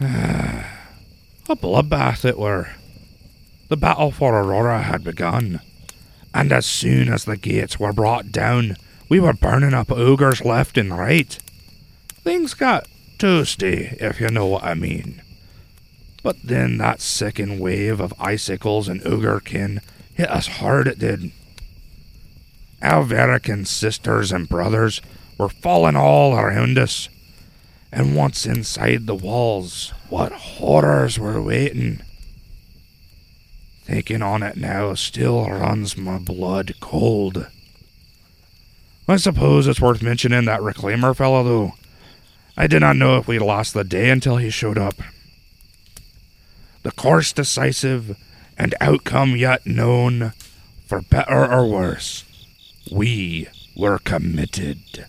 [0.00, 0.64] A
[1.56, 2.68] bloodbath it were.
[3.68, 5.60] The battle for Aurora had begun,
[6.32, 8.76] and as soon as the gates were brought down,
[9.08, 11.36] we were burning up ogres left and right.
[12.22, 12.86] Things got
[13.18, 15.20] toasty, if you know what I mean.
[16.22, 19.80] But then that second wave of icicles and ogrekin
[20.14, 21.32] hit us hard, it did.
[22.82, 25.02] Alverican sisters and brothers
[25.36, 27.08] were falling all around us.
[27.90, 32.02] And once inside the walls, what horrors were waiting.
[33.84, 37.46] Thinking on it now still runs my blood cold.
[39.08, 41.72] I suppose it's worth mentioning that reclaimer fellow, though.
[42.58, 44.96] I did not know if we'd lost the day until he showed up.
[46.82, 48.18] The course decisive
[48.58, 50.32] and outcome yet known,
[50.86, 52.24] for better or worse,
[52.90, 55.06] we were committed.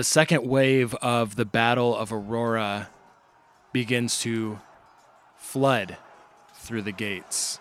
[0.00, 2.88] The second wave of the Battle of Aurora
[3.70, 4.58] begins to
[5.36, 5.98] flood
[6.54, 7.58] through the gates.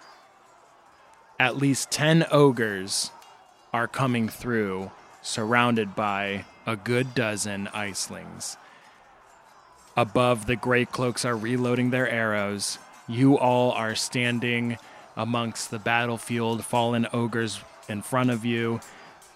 [1.38, 3.12] At least 10 ogres
[3.73, 4.90] are coming through,
[5.22, 8.56] surrounded by a good dozen icelings.
[9.98, 12.80] Above, the gray cloaks are reloading their arrows.
[13.06, 14.78] You all are standing
[15.18, 17.59] amongst the battlefield, fallen ogres
[17.90, 18.80] in front of you.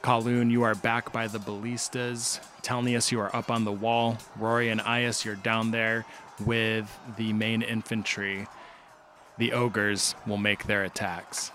[0.03, 2.41] Kaloon, you are back by the ballistas.
[2.61, 4.17] Telnius, you are up on the wall.
[4.37, 6.05] Rory and Ias, you're down there
[6.45, 8.47] with the main infantry.
[9.37, 11.51] The ogres will make their attacks.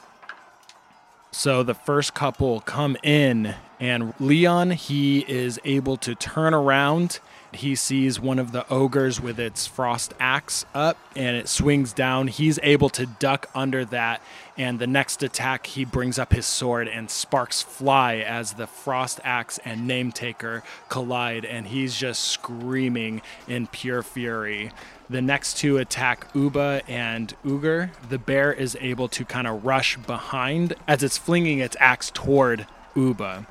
[1.31, 7.21] So the first couple come in, and Leon, he is able to turn around.
[7.53, 12.29] He sees one of the ogres with its frost axe up, and it swings down.
[12.29, 14.21] He's able to duck under that,
[14.59, 19.19] and the next attack, he brings up his sword, and sparks fly as the frost
[19.25, 24.71] axe and name taker collide, and he's just screaming in pure fury.
[25.09, 27.93] The next two attack Uba and Uger.
[28.11, 32.67] The bear is able to kind of rush behind as it's flinging its axe toward
[32.95, 33.47] Uba.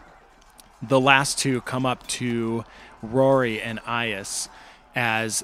[0.79, 2.63] The last two come up to
[3.01, 4.49] Rory and Ias
[4.95, 5.43] as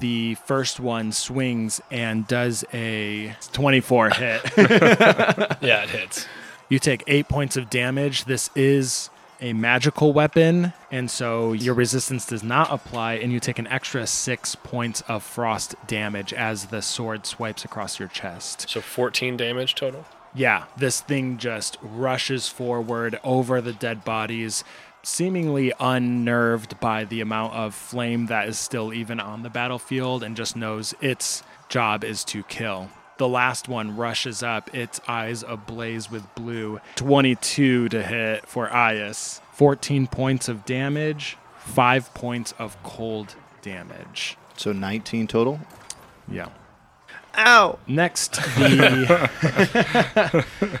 [0.00, 4.42] the first one swings and does a 24 hit.
[5.60, 6.26] Yeah, it hits.
[6.68, 8.24] you take eight points of damage.
[8.24, 13.58] This is a magical weapon, and so your resistance does not apply, and you take
[13.58, 18.68] an extra six points of frost damage as the sword swipes across your chest.
[18.68, 20.04] So 14 damage total.
[20.34, 24.64] Yeah, this thing just rushes forward over the dead bodies,
[25.06, 30.36] seemingly unnerved by the amount of flame that is still even on the battlefield, and
[30.36, 32.90] just knows its job is to kill.
[33.18, 36.80] The last one rushes up, its eyes ablaze with blue.
[36.96, 39.40] 22 to hit for Ias.
[39.52, 44.36] 14 points of damage, 5 points of cold damage.
[44.56, 45.60] So 19 total.
[46.28, 46.48] Yeah.
[47.38, 47.78] Ow!
[47.86, 49.30] Next, the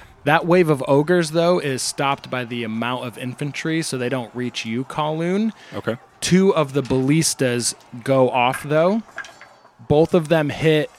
[0.26, 4.34] that wave of ogres though is stopped by the amount of infantry, so they don't
[4.34, 5.52] reach you, Kaloon.
[5.72, 5.96] Okay.
[6.20, 9.02] Two of the ballistas go off though.
[9.88, 10.90] Both of them hit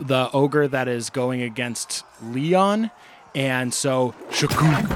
[0.00, 2.90] the ogre that is going against Leon,
[3.34, 4.14] and so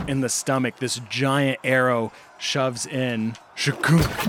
[0.07, 0.77] in the stomach.
[0.79, 3.37] This giant arrow shoves in.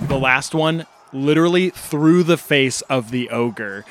[0.08, 3.86] The last one literally through the face of the ogre.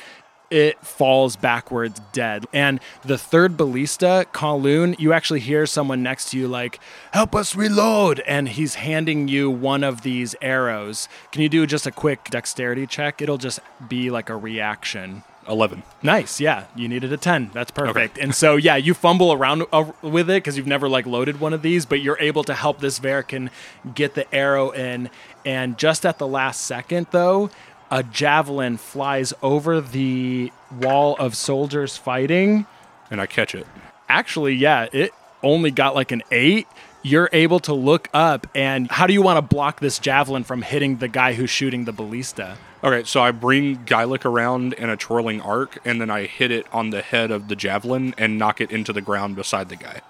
[0.51, 2.47] It falls backwards dead.
[2.53, 6.81] And the third ballista, Kaloon, you actually hear someone next to you like,
[7.13, 8.21] help us reload.
[8.21, 11.09] And he's handing you one of these arrows.
[11.33, 13.21] Can you do just a quick dexterity check?
[13.21, 15.23] It'll just be like a reaction.
[15.49, 15.83] 11.
[16.03, 16.67] Nice, yeah.
[16.77, 17.51] You needed a 10.
[17.55, 18.17] That's perfect.
[18.17, 18.23] Okay.
[18.23, 19.65] And so, yeah, you fumble around
[20.03, 22.81] with it because you've never like loaded one of these, but you're able to help
[22.81, 23.49] this Verican
[23.95, 25.09] get the arrow in.
[25.47, 27.49] And just at the last second, though,
[27.91, 32.67] a javelin flies over the wall of soldiers fighting.
[33.11, 33.67] And I catch it.
[34.09, 35.13] Actually, yeah, it
[35.43, 36.67] only got like an eight.
[37.03, 38.47] you're able to look up.
[38.55, 41.85] And how do you want to block this javelin from hitting the guy who's shooting
[41.85, 42.59] the ballista?
[42.83, 46.65] Okay, so I bring Guylick around in a twirling arc, and then I hit it
[46.73, 50.01] on the head of the javelin and knock it into the ground beside the guy.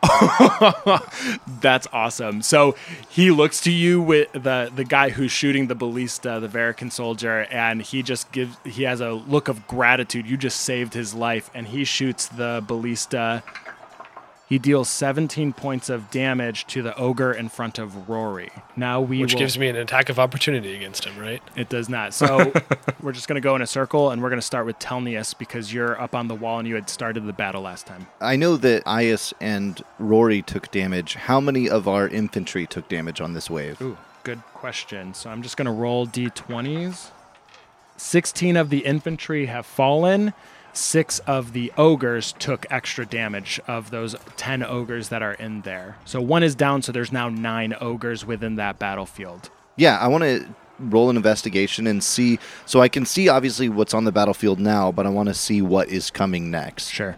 [1.60, 2.42] That's awesome.
[2.42, 2.76] So
[3.08, 7.46] he looks to you with the the guy who's shooting the ballista, the Verican soldier,
[7.50, 10.26] and he just gives he has a look of gratitude.
[10.26, 13.42] You just saved his life, and he shoots the ballista.
[14.48, 18.50] He deals 17 points of damage to the ogre in front of Rory.
[18.76, 21.42] Now we Which will, gives me an attack of opportunity against him, right?
[21.54, 22.14] it does not.
[22.14, 22.50] So
[23.02, 25.36] we're just going to go in a circle, and we're going to start with Telnius
[25.36, 28.06] because you're up on the wall and you had started the battle last time.
[28.22, 31.14] I know that Ias and Rory took damage.
[31.16, 33.80] How many of our infantry took damage on this wave?
[33.82, 35.12] Ooh, good question.
[35.12, 37.10] So I'm just going to roll d20s.
[37.98, 40.32] 16 of the infantry have fallen.
[40.72, 45.96] Six of the ogres took extra damage of those 10 ogres that are in there.
[46.04, 49.50] So one is down, so there's now nine ogres within that battlefield.
[49.76, 50.46] Yeah, I want to
[50.78, 52.38] roll an investigation and see.
[52.66, 55.62] So I can see obviously what's on the battlefield now, but I want to see
[55.62, 56.88] what is coming next.
[56.90, 57.16] Sure.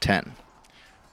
[0.00, 0.32] 10.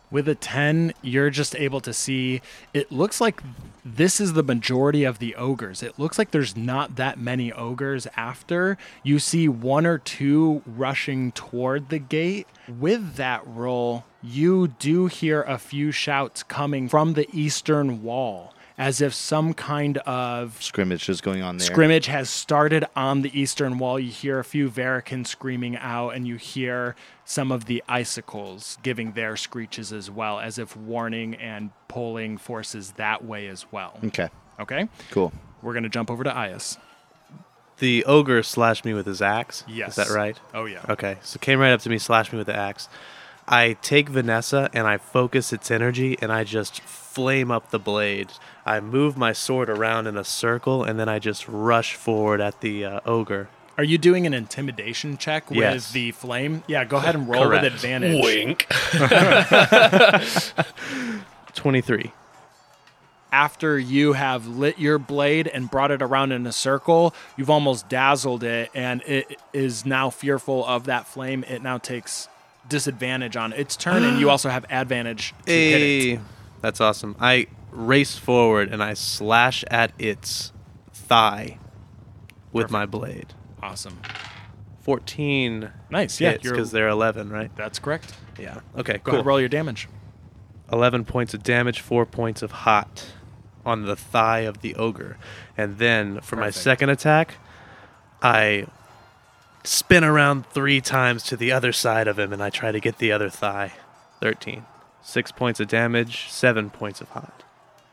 [0.10, 2.42] With a 10, you're just able to see
[2.74, 3.42] it looks like
[3.84, 5.84] this is the majority of the ogres.
[5.84, 8.78] It looks like there's not that many ogres after.
[9.04, 12.48] You see one or two rushing toward the gate.
[12.68, 19.02] With that roll, you do hear a few shouts coming from the eastern wall as
[19.02, 21.66] if some kind of Scrimmage is going on there.
[21.66, 24.00] Scrimmage has started on the eastern wall.
[24.00, 26.96] You hear a few Vericans screaming out, and you hear
[27.26, 32.92] some of the icicles giving their screeches as well, as if warning and pulling forces
[32.94, 34.00] that way as well.
[34.04, 34.30] Okay,
[34.60, 34.88] Okay?
[35.12, 35.34] cool.
[35.64, 36.78] We're going to jump over to Ias.
[37.80, 39.64] The ogre slashed me with his axe.
[39.68, 39.98] Yes.
[39.98, 40.40] Is that right?
[40.54, 40.84] Oh, yeah.
[40.90, 41.18] Okay.
[41.22, 42.90] So came right up to me, slashed me with the axe.
[43.48, 48.30] I take Vanessa and I focus its energy and I just flame up the blade.
[48.66, 52.60] I move my sword around in a circle and then I just rush forward at
[52.62, 53.48] the uh, ogre.
[53.78, 55.92] Are you doing an intimidation check with Yes.
[55.92, 56.64] the flame?
[56.68, 57.64] Yeah, go ahead and roll Correct.
[57.64, 58.24] with advantage.
[58.24, 58.68] Wink.
[61.54, 62.12] 23.
[63.32, 67.90] after you have lit your blade and brought it around in a circle, you've almost
[67.90, 71.44] dazzled it, and it is now fearful of that flame.
[71.48, 72.30] It now takes
[72.70, 74.32] disadvantage on its turn, and you ah.
[74.32, 76.16] also have advantage to hit it.
[76.16, 76.20] Hey,
[76.62, 77.16] that's awesome.
[77.20, 80.52] I race forward and I slash at its
[80.92, 81.60] thigh
[82.52, 83.34] with my blade.
[83.62, 84.02] Awesome.
[84.82, 86.22] 14 Nice.
[86.22, 87.54] Yeah, you're, because they're 11, right?
[87.56, 88.14] that's correct.
[88.40, 88.60] Yeah.
[88.78, 89.14] Okay, Go cool.
[89.16, 89.88] ahead, roll your damage.
[90.72, 93.12] 11 points of damage, 4 points of hot
[93.66, 95.18] on the thigh of the ogre.
[95.58, 96.64] And then for my Perfect.
[96.64, 97.36] second attack,
[98.22, 98.68] I
[99.68, 103.00] spin around three times to the other side of him and I try to get
[103.00, 103.74] the other thigh.
[104.22, 104.66] 13.
[105.04, 107.44] 6 points of damage, 7 points of hot.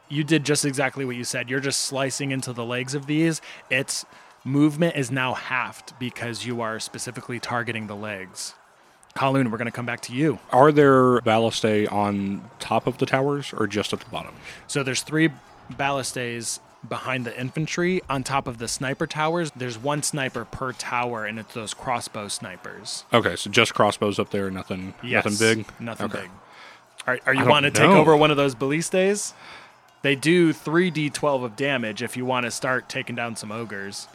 [0.09, 1.51] You did just exactly what you said.
[1.51, 3.41] You're just slicing into the legs of these.
[3.71, 4.05] Its
[4.45, 8.55] movement is now halved because you are specifically targeting the legs.
[9.17, 10.39] Kaloon, we're going to come back to you.
[10.51, 14.35] Are there ballistae on top of the towers or just at the bottom?
[14.67, 15.31] So there's three
[15.73, 18.01] ballistaes behind the infantry.
[18.09, 22.29] On top of the sniper towers, there's one sniper per tower, and it's those crossbow
[22.29, 23.05] snipers.
[23.13, 25.67] Okay, so just crossbows up there, nothing, Yes, nothing big.
[25.81, 26.21] Nothing Okay.
[26.23, 26.31] big.
[27.07, 29.35] Are, are you want to take over one of those ballistas?
[30.03, 34.09] They do 3d12 of damage if you want to start taking down some ogres.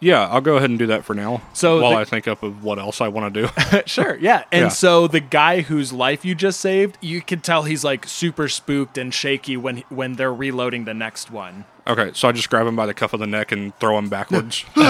[0.00, 1.42] Yeah, I'll go ahead and do that for now.
[1.54, 3.82] So while the- I think up of what else I want to do.
[3.86, 4.44] sure, yeah.
[4.52, 4.68] And Yeah.
[4.68, 8.96] so the guy whose life you just saved, you can tell he's like super spooked
[8.96, 11.64] and shaky when when they're reloading the next one.
[11.88, 14.08] Okay, so I just grab him by the cuff of the neck and throw him
[14.08, 14.82] backwards onto,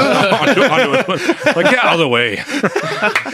[0.62, 1.56] onto it.
[1.56, 2.38] Like get out of the way.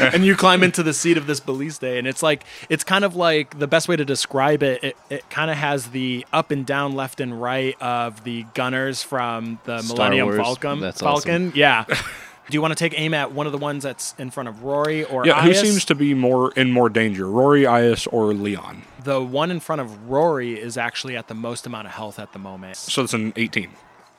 [0.14, 3.16] and you climb into the seat of this ballista and it's like it's kind of
[3.16, 6.66] like the best way to describe it it, it kind of has the up and
[6.66, 10.37] down left and right of the gunners from the Star millennium Wars.
[10.38, 11.85] falcon That's falcon yeah
[12.48, 14.62] do you want to take aim at one of the ones that's in front of
[14.62, 15.60] rory or Yeah, who Ias?
[15.62, 18.82] seems to be more in more danger, Rory, Ias, or Leon?
[19.02, 22.32] the one in front of rory is actually at the most amount of health at
[22.32, 23.70] the moment So it's an 18.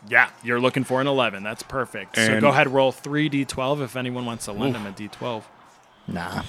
[0.07, 3.95] yeah you're looking for an 11 that's perfect so And- go ahead roll 3d12 if
[3.95, 5.43] anyone wants to lend him a d12
[6.07, 6.43] Nah.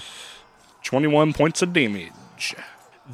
[0.83, 2.53] 21 points of damage.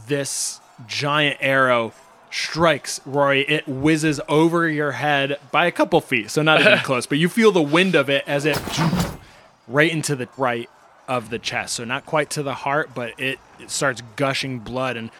[0.08, 1.94] this giant arrow
[2.34, 3.42] strikes Rory.
[3.42, 7.30] It whizzes over your head by a couple feet, so not even close, but you
[7.30, 8.60] feel the wind of it as it
[9.68, 10.70] right into the right
[11.08, 11.76] of the chest.
[11.76, 15.12] So not quite to the heart, but it, it starts gushing blood and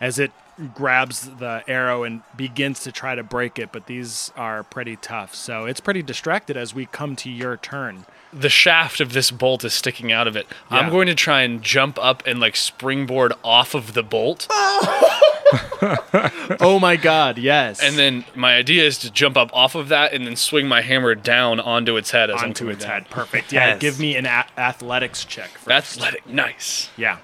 [0.00, 0.32] as it
[0.74, 5.34] grabs the arrow and begins to try to break it, but these are pretty tough.
[5.34, 8.04] So it's pretty distracted as we come to your turn.
[8.36, 10.46] The shaft of this bolt is sticking out of it.
[10.70, 10.78] Yeah.
[10.78, 14.48] I'm going to try and jump up and like springboard off of the bolt
[16.60, 17.80] oh my god, yes.
[17.82, 20.80] And then my idea is to jump up off of that and then swing my
[20.80, 22.92] hammer down onto its head as I'm onto its down.
[23.02, 23.10] head.
[23.10, 23.52] Perfect.
[23.52, 23.78] Yeah, Yes.
[23.80, 25.50] give me an a- athletics check.
[25.50, 25.68] First.
[25.98, 27.18] Athletic, nice, yeah.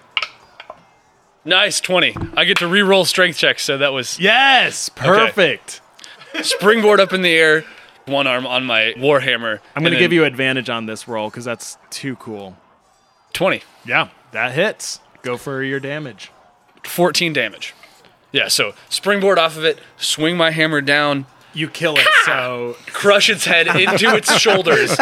[1.44, 2.14] nice twenty.
[2.36, 5.80] I get to re-roll strength checks, so that was Yes, perfect.
[6.42, 7.64] springboard up in the air,
[8.10, 9.60] one arm on my warhammer.
[9.74, 12.56] I'm going to give you advantage on this roll because that's too cool.
[13.32, 13.62] twenty.
[13.84, 15.00] Yeah, that hits.
[15.22, 16.30] Go for your damage.
[16.84, 17.74] 14 damage.
[18.32, 23.28] Yeah, so springboard off of it, swing my hammer down, You kill it, so crush
[23.28, 24.90] its head into its shoulders.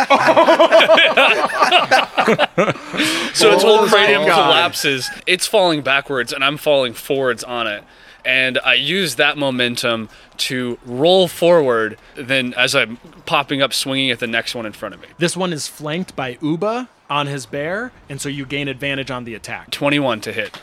[3.34, 4.34] so its whole cranium God.
[4.34, 5.08] collapses.
[5.26, 7.84] It's falling backwards, and I'm falling forwards on it.
[8.24, 10.08] And I use that momentum
[10.38, 11.98] to roll forward.
[12.16, 12.96] Then, as I'm
[13.26, 15.08] popping up, swinging at the next one in front of me.
[15.18, 19.24] this one is flanked by Uba on his bear, and so you gain advantage on
[19.24, 19.70] the attack.
[19.70, 20.58] 21 to hit.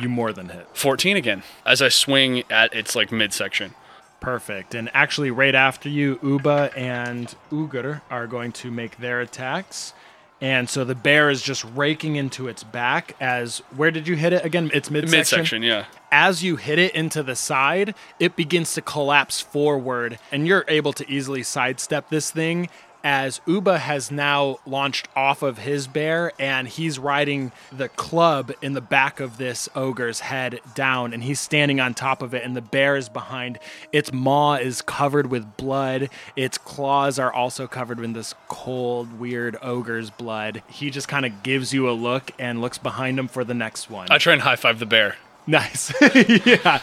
[0.00, 0.68] You more than hit.
[0.74, 1.42] 14 again.
[1.66, 3.74] As I swing at its like midsection.
[4.20, 4.74] Perfect.
[4.74, 9.94] And actually, right after you, Uba and Uger are going to make their attacks.
[10.42, 14.32] And so the bear is just raking into its back as where did you hit
[14.32, 14.72] it again?
[14.74, 15.38] It's midsection.
[15.38, 15.84] Midsection, yeah.
[16.10, 20.92] As you hit it into the side, it begins to collapse forward, and you're able
[20.94, 22.68] to easily sidestep this thing.
[23.04, 28.74] As Uba has now launched off of his bear, and he's riding the club in
[28.74, 32.56] the back of this ogre's head down, and he's standing on top of it, and
[32.56, 33.58] the bear is behind.
[33.92, 36.10] Its maw is covered with blood.
[36.36, 40.62] Its claws are also covered in this cold, weird ogre's blood.
[40.68, 43.90] He just kind of gives you a look and looks behind him for the next
[43.90, 44.08] one.
[44.10, 45.16] I try and high five the bear.
[45.46, 45.92] Nice.
[46.46, 46.78] yeah.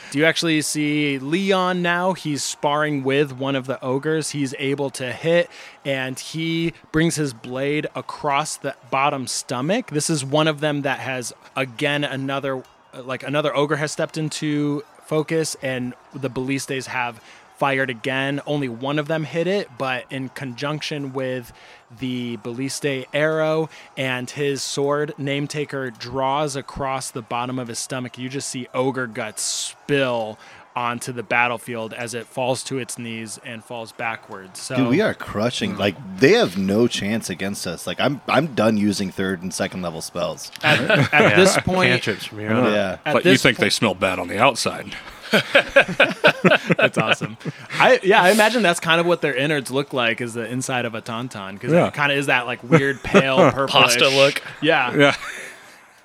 [0.10, 2.14] Do you actually see Leon now?
[2.14, 4.30] He's sparring with one of the ogres.
[4.30, 5.48] He's able to hit
[5.84, 9.90] and he brings his blade across the bottom stomach.
[9.90, 12.64] This is one of them that has again another
[12.94, 17.22] like another ogre has stepped into focus and the ballistas have
[17.58, 18.40] fired again.
[18.46, 21.52] Only one of them hit it, but in conjunction with
[21.98, 28.16] the balliste arrow and his sword, Nametaker draws across the bottom of his stomach.
[28.18, 30.38] You just see ogre guts spill
[30.76, 34.60] onto the battlefield as it falls to its knees and falls backwards.
[34.60, 35.76] So Dude, we are crushing.
[35.76, 37.84] Like they have no chance against us.
[37.84, 40.52] Like I'm, I'm done using third and second level spells.
[40.62, 40.78] at,
[41.12, 42.72] at this point, Cantrips from here on.
[42.72, 42.98] Yeah.
[43.04, 44.94] at but you this think they smell bad on the outside.
[46.76, 47.36] That's awesome.
[47.72, 50.84] I yeah, I imagine that's kind of what their innards look like is the inside
[50.84, 51.88] of a tauntaun because Yeah.
[51.88, 54.42] it kind of is that like weird pale purple Pasta look.
[54.62, 54.94] Yeah.
[54.96, 55.16] Yeah.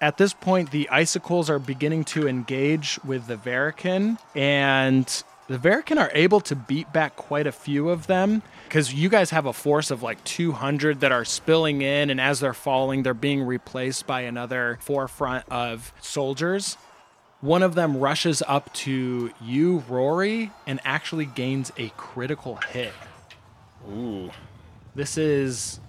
[0.01, 5.05] At this point, the icicles are beginning to engage with the Verican, and
[5.47, 9.29] the Verican are able to beat back quite a few of them because you guys
[9.29, 13.13] have a force of like 200 that are spilling in, and as they're falling, they're
[13.13, 16.77] being replaced by another forefront of soldiers.
[17.43, 22.93] One of them rushes up to you, Rory, and actually gains a critical hit.
[23.91, 24.31] Ooh.
[24.95, 25.81] This is.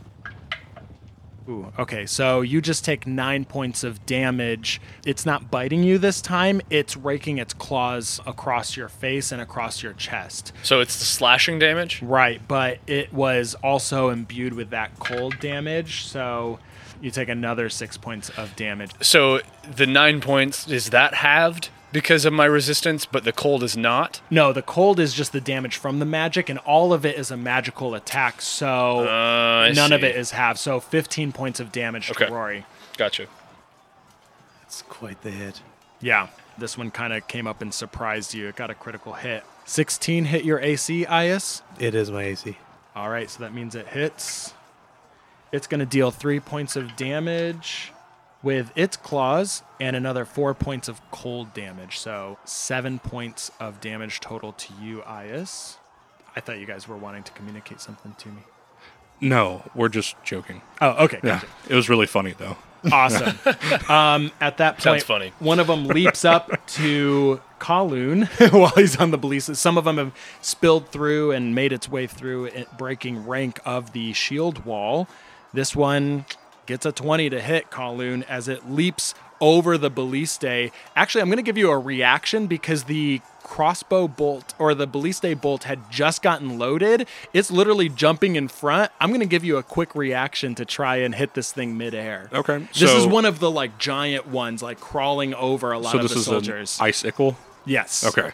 [1.49, 2.07] Ooh, okay.
[2.07, 4.81] So you just take nine points of damage.
[5.07, 9.81] It's not biting you this time, it's raking its claws across your face and across
[9.81, 10.53] your chest.
[10.65, 12.03] So it's the slashing damage?
[12.03, 16.05] Right, but it was also imbued with that cold damage.
[16.07, 16.59] So
[17.05, 18.91] you take another six points of damage.
[19.03, 19.41] So
[19.77, 24.21] the nine points, is that halved because of my resistance, but the cold is not?
[24.31, 27.31] No, the cold is just the damage from the magic, and all of it is
[27.31, 28.41] a magical attack.
[28.43, 30.57] So Uh, I none of it is half.
[30.57, 32.27] So 15 points of damage Okay.
[32.27, 32.65] to Rory.
[32.97, 33.27] Gotcha.
[34.63, 35.61] It's quite the hit.
[36.01, 38.49] Yeah, this one kind of came up and surprised you.
[38.49, 39.45] It got a critical hit.
[39.67, 41.63] 16 hit your AC, Ias.
[41.79, 42.59] It is my AC.
[42.97, 44.55] All right, so that means it hits.
[45.55, 47.93] It's going to deal three points of damage
[48.43, 51.97] with its claws and another four points of cold damage.
[52.01, 55.77] So seven points of damage total to you, Ias.
[56.35, 58.43] I thought you guys were wanting to communicate something to me.
[59.21, 60.61] No, we're just joking.
[60.81, 61.21] Oh, okay.
[61.23, 61.35] Yeah.
[61.35, 61.47] Gotcha.
[61.69, 62.57] It was really funny though.
[62.91, 63.39] Awesome.
[63.89, 65.33] um, at that point, Sounds funny.
[65.39, 69.61] one of them leaps up to Kaloon while he's on the ballistas.
[69.61, 73.93] Some of them have spilled through and made its way through, it, breaking rank of
[73.93, 75.07] the shield wall.
[75.55, 76.27] This one
[76.67, 80.71] gets a 20 to hit Kaloon as it leaps over the balliste.
[80.97, 85.39] Actually, I'm going to give you a reaction because the crossbow bolt or the Baliste
[85.41, 87.07] bolt had just gotten loaded.
[87.35, 88.91] It's literally jumping in front.
[89.01, 92.31] I'm going to give you a quick reaction to try and hit this thing midair.
[92.33, 92.67] Okay.
[92.73, 96.03] This is one of the like giant ones, like crawling over a lot So of
[96.09, 97.37] this the is an icicle.
[97.67, 98.05] yes.
[98.07, 98.31] Okay.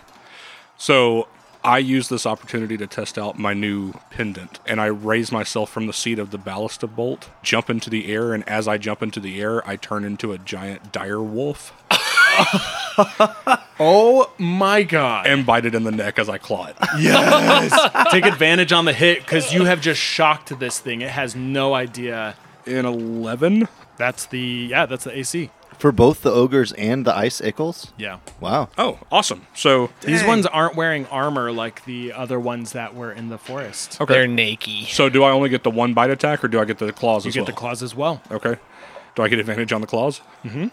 [0.78, 1.26] So
[1.62, 5.86] I use this opportunity to test out my new pendant, and I raise myself from
[5.86, 9.20] the seat of the ballista bolt, jump into the air, and as I jump into
[9.20, 11.72] the air, I turn into a giant dire wolf
[13.78, 15.26] Oh my god.
[15.26, 16.76] and bite it in the neck as I claw it.
[16.98, 17.72] Yes.
[18.10, 21.00] Take advantage on the hit because you have just shocked this thing.
[21.02, 22.36] It has no idea.
[22.66, 23.68] In 11?
[23.96, 24.38] That's the
[24.70, 25.50] yeah, that's the AC.
[25.80, 27.90] For both the ogres and the ice ickles?
[27.96, 28.18] Yeah.
[28.38, 28.68] Wow.
[28.78, 29.46] Oh, awesome.
[29.54, 33.98] So, These ones aren't wearing armor like the other ones that were in the forest.
[34.00, 34.12] okay.
[34.12, 34.88] They're naked.
[34.88, 37.24] So, do I only get the one bite attack, or do I get the claws
[37.24, 37.24] as well?
[37.24, 37.46] You as get well?
[37.46, 38.22] the claws as well.
[38.30, 38.56] Okay.
[39.16, 40.20] Do I get advantage on the claws?
[40.44, 40.66] Mm-hmm.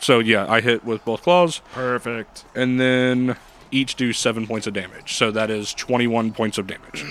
[0.00, 2.44] So yeah, I hit with both claws, Perfect.
[2.54, 3.36] and then
[3.72, 5.14] each do seven points of damage.
[5.16, 7.04] So that is twenty-one points of damage.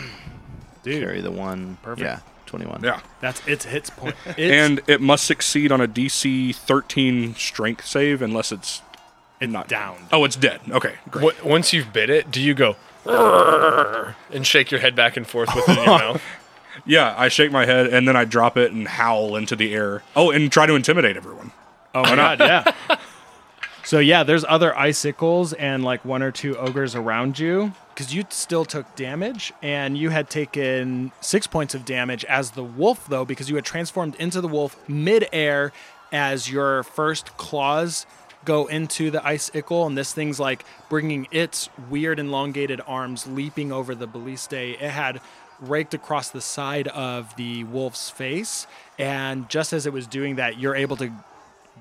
[0.84, 1.78] Dude, Carry the one.
[1.82, 2.06] Perfect.
[2.06, 2.82] Yeah, 21.
[2.84, 3.01] Yeah.
[3.22, 4.16] that's its hits point.
[4.25, 8.82] It's, and it must succeed on a DC 13 strength save unless it's
[9.39, 10.08] it's not down.
[10.12, 10.62] Oh, it's dead.
[10.70, 11.24] Okay, great.
[11.24, 12.75] What, once you've bit it, do you go
[14.32, 16.22] and shake your head back and forth within your mouth?
[16.86, 20.04] Yeah, I shake my head and then I drop it and howl into the air.
[20.16, 21.51] Oh, and try to intimidate everyone.
[21.94, 22.98] Oh my god, yeah.
[23.84, 28.24] So yeah, there's other icicles and like one or two ogres around you because you
[28.30, 33.25] still took damage and you had taken six points of damage as the wolf though
[33.25, 35.74] because you had transformed into the wolf mid-air
[36.12, 38.06] as your first claws
[38.46, 43.96] go into the icicle and this thing's like bringing its weird elongated arms leaping over
[43.96, 44.54] the balliste.
[44.54, 45.20] It had
[45.60, 48.68] raked across the side of the wolf's face
[49.00, 51.12] and just as it was doing that, you're able to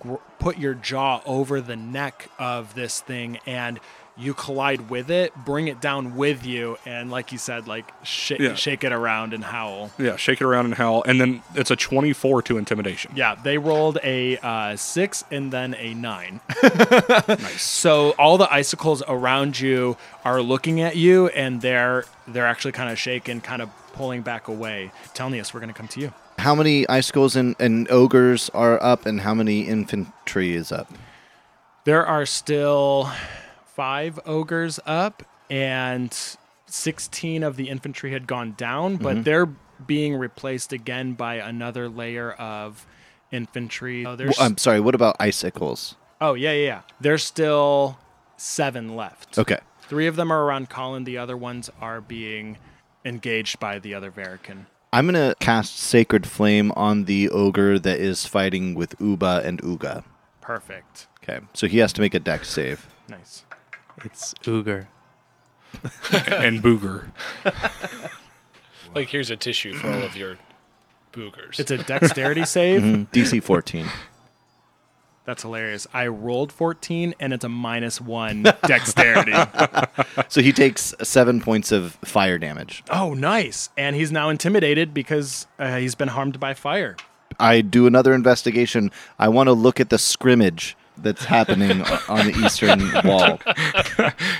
[0.00, 3.78] gr- put your jaw over the neck of this thing and
[4.18, 8.32] you collide with it, bring it down with you, and like you said, like sh-
[8.38, 8.54] Yeah.
[8.54, 9.90] shake it around and howl.
[9.98, 13.12] Yeah, shake it around and howl, and then it's a 24 to intimidation.
[13.14, 16.40] Yeah, they rolled a uh, six and then a nine.
[16.62, 17.60] nice.
[17.62, 22.90] So all the icicles around you are looking at you, and they're they're actually kind
[22.90, 24.90] of shaken, kind of pulling back away.
[25.14, 26.12] Telnius, we're gonna come to you.
[26.38, 30.90] How many icicles and, and ogres are up, and how many infantry is up?
[31.84, 33.10] There are still
[33.76, 39.22] five ogres up, and 16 of the infantry had gone down, but mm-hmm.
[39.22, 39.46] they're
[39.86, 42.86] being replaced again by another layer of
[43.30, 44.06] infantry.
[44.06, 44.80] Oh, Well, I'm sorry.
[44.80, 45.94] What about icicles?
[46.20, 46.80] oh yeah, yeah, yeah.
[47.00, 47.98] There's still
[48.38, 49.38] seven left.
[49.38, 49.58] Okay.
[49.82, 51.04] Three of them are around Colin.
[51.04, 52.58] The other ones are being
[53.04, 54.66] engaged by the other Verican.
[54.92, 60.04] I'm gonna cast Sacred Flame on the ogre that is fighting with Uba and Uga.
[60.40, 61.06] Perfect.
[61.22, 62.88] Okay, so he has to make a dex save.
[63.08, 63.44] Nice.
[64.04, 64.86] It's Uger.
[66.12, 67.10] and booger.
[68.94, 70.38] Like, here's a tissue for all of your
[71.12, 71.60] boogers.
[71.60, 72.80] It's a dexterity save.
[72.80, 73.86] Mm, DC 14.
[75.26, 75.86] That's hilarious.
[75.92, 79.34] I rolled 14 and it's a minus one dexterity.
[80.28, 82.84] so he takes seven points of fire damage.
[82.88, 83.68] Oh, nice.
[83.76, 86.96] And he's now intimidated because uh, he's been harmed by fire.
[87.38, 88.90] I do another investigation.
[89.18, 93.38] I want to look at the scrimmage that's happening on the eastern wall.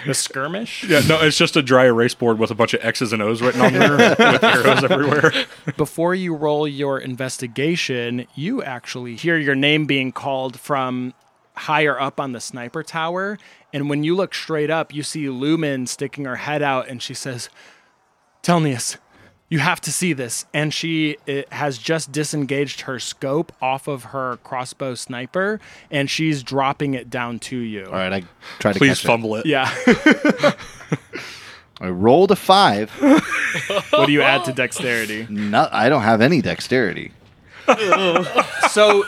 [0.07, 0.85] The skirmish?
[0.85, 3.43] Yeah, no, it's just a dry erase board with a bunch of X's and O's
[3.43, 5.33] written on there with arrows everywhere.
[5.77, 11.15] Before you roll your investigation, you actually hear your name being called from
[11.55, 13.39] higher up on the sniper tower.
[13.73, 17.15] And when you look straight up, you see Lumen sticking her head out and she
[17.15, 17.49] says,
[18.43, 18.97] Telnius,
[19.49, 20.47] you have to see this.
[20.53, 26.43] And she uh, has just disengaged her scope off of her crossbow sniper and she's
[26.43, 27.87] dropping it down to you.
[27.87, 28.25] All right, I
[28.59, 29.47] try to Please catch fumble it.
[29.47, 29.71] Yeah.
[31.81, 32.91] I rolled a five.
[33.91, 35.27] what do you add to dexterity?
[35.29, 37.13] No, I don't have any dexterity.
[38.71, 39.05] So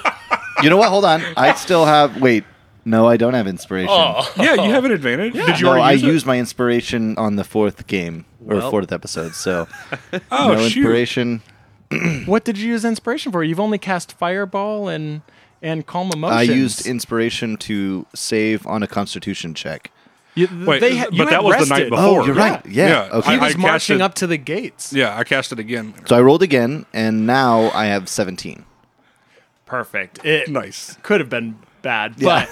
[0.63, 0.89] You know what?
[0.89, 1.23] Hold on.
[1.37, 2.21] I still have.
[2.21, 2.45] Wait.
[2.89, 3.91] No, I don't have inspiration.
[3.91, 4.33] Oh.
[4.37, 5.35] Yeah, you have an advantage.
[5.35, 6.07] Did you no, already I use it?
[6.07, 8.71] used my inspiration on the fourth game or Well.
[8.71, 9.35] fourth episode.
[9.35, 9.69] So
[10.33, 10.79] Oh, no shoot.
[10.79, 11.43] inspiration.
[12.27, 13.43] what did you use inspiration for?
[13.45, 15.23] You've only cast fireball and
[15.61, 16.39] and calm emotions.
[16.39, 19.91] I used inspiration to save on a Constitution check.
[20.37, 21.69] You, Wait, they ha- you but that had was rested.
[21.69, 22.21] the night before.
[22.23, 22.65] Oh, you're right.
[22.65, 23.09] Yeah.
[23.13, 23.31] Okay.
[23.33, 24.93] He I- was I marching casted- up to the gates.
[24.93, 25.95] Yeah, I cast it again.
[26.07, 28.65] So I rolled again, and now I have 17.
[29.67, 30.25] Perfect.
[30.25, 30.97] It Nice.
[31.03, 32.49] could have been bad, but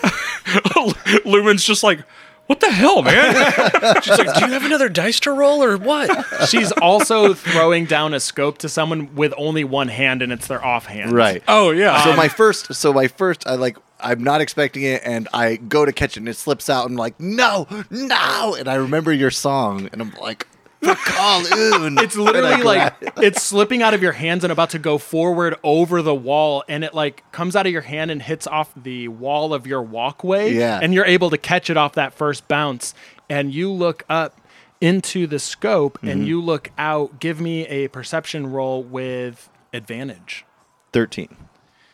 [1.25, 2.01] Lumen's just like,
[2.47, 3.35] what the hell, man?
[4.03, 6.49] She's like, do you have another dice to roll or what?
[6.49, 10.65] she's also throwing down a scope to someone with only one hand, and it's their
[10.65, 11.13] offhand.
[11.13, 11.43] Right.
[11.49, 12.05] oh yeah.
[12.05, 15.57] So my um, first, so my first, I like, I'm not expecting it, and I
[15.57, 18.77] go to catch it, and it slips out, and I'm like, no, no, and I
[18.77, 20.47] remember your song, and I'm like,
[20.95, 22.01] Kaloon.
[22.01, 26.03] It's literally like it's slipping out of your hands and about to go forward over
[26.03, 29.53] the wall, and it like comes out of your hand and hits off the wall
[29.53, 30.53] of your walkway.
[30.53, 30.79] Yeah.
[30.83, 32.95] And you're able to catch it off that first bounce.
[33.29, 34.41] And you look up
[34.81, 36.25] into the scope and mm-hmm.
[36.25, 37.19] you look out.
[37.19, 40.45] Give me a perception roll with advantage.
[40.93, 41.37] 13.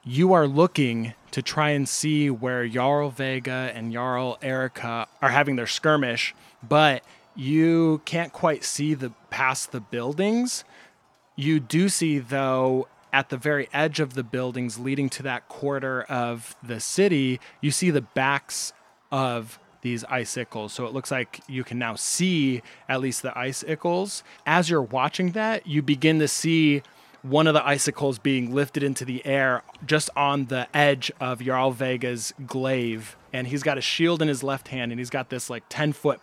[0.05, 5.57] You are looking to try and see where Jarl Vega and Jarl Erica are having
[5.57, 7.03] their skirmish, but
[7.35, 10.65] you can't quite see the past the buildings.
[11.37, 16.03] You do see though at the very edge of the buildings leading to that quarter
[16.05, 18.73] of the city, you see the backs
[19.11, 20.73] of these icicles.
[20.73, 24.23] So it looks like you can now see at least the icicles.
[24.47, 26.83] As you're watching that, you begin to see
[27.21, 31.73] one of the icicles being lifted into the air just on the edge of Jarl
[31.73, 33.17] Vega's glaive.
[33.33, 35.93] And he's got a shield in his left hand and he's got this like 10
[35.93, 36.21] foot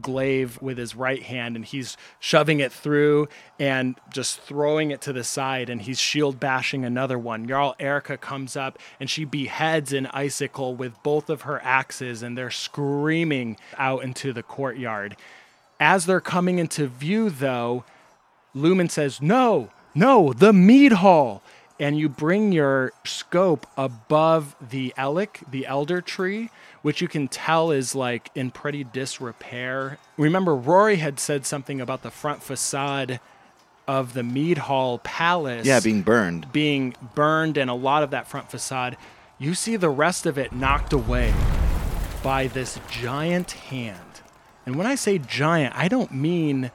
[0.00, 3.28] glaive with his right hand and he's shoving it through
[3.58, 7.46] and just throwing it to the side and he's shield bashing another one.
[7.46, 12.36] Jarl Erica comes up and she beheads an icicle with both of her axes and
[12.36, 15.16] they're screaming out into the courtyard.
[15.78, 17.84] As they're coming into view though,
[18.54, 21.42] Lumen says, No, no, the mead hall.
[21.80, 26.50] And you bring your scope above the Elic, the elder tree,
[26.84, 29.96] which you can tell is like in pretty disrepair.
[30.18, 33.20] Remember, Rory had said something about the front facade
[33.88, 36.52] of the Mead Hall Palace Yeah, being burned.
[36.52, 38.98] being burned and a lot of that front facade.
[39.38, 41.32] You see the rest of it knocked away
[42.22, 43.98] by this giant hand.
[44.66, 46.70] And when I say giant, I don't mean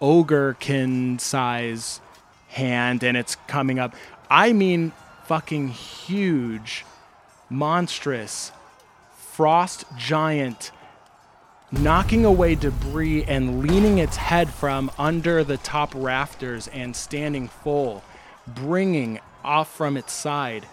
[0.00, 2.00] ogrekin size
[2.48, 3.94] hand and it's coming up.
[4.30, 4.92] I mean
[5.24, 6.84] fucking huge,
[7.50, 8.52] monstrous,
[9.34, 10.70] frost giant
[11.72, 18.04] knocking away debris and leaning its head from under the top rafters and standing full,
[18.46, 20.64] bringing off from its side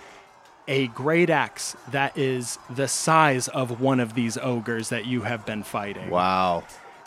[0.68, 5.44] a great axe that is the size of one of these ogres that you have
[5.44, 6.10] been fighting.
[6.12, 6.64] Wow.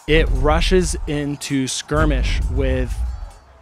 [0.08, 2.92] It rushes into skirmish with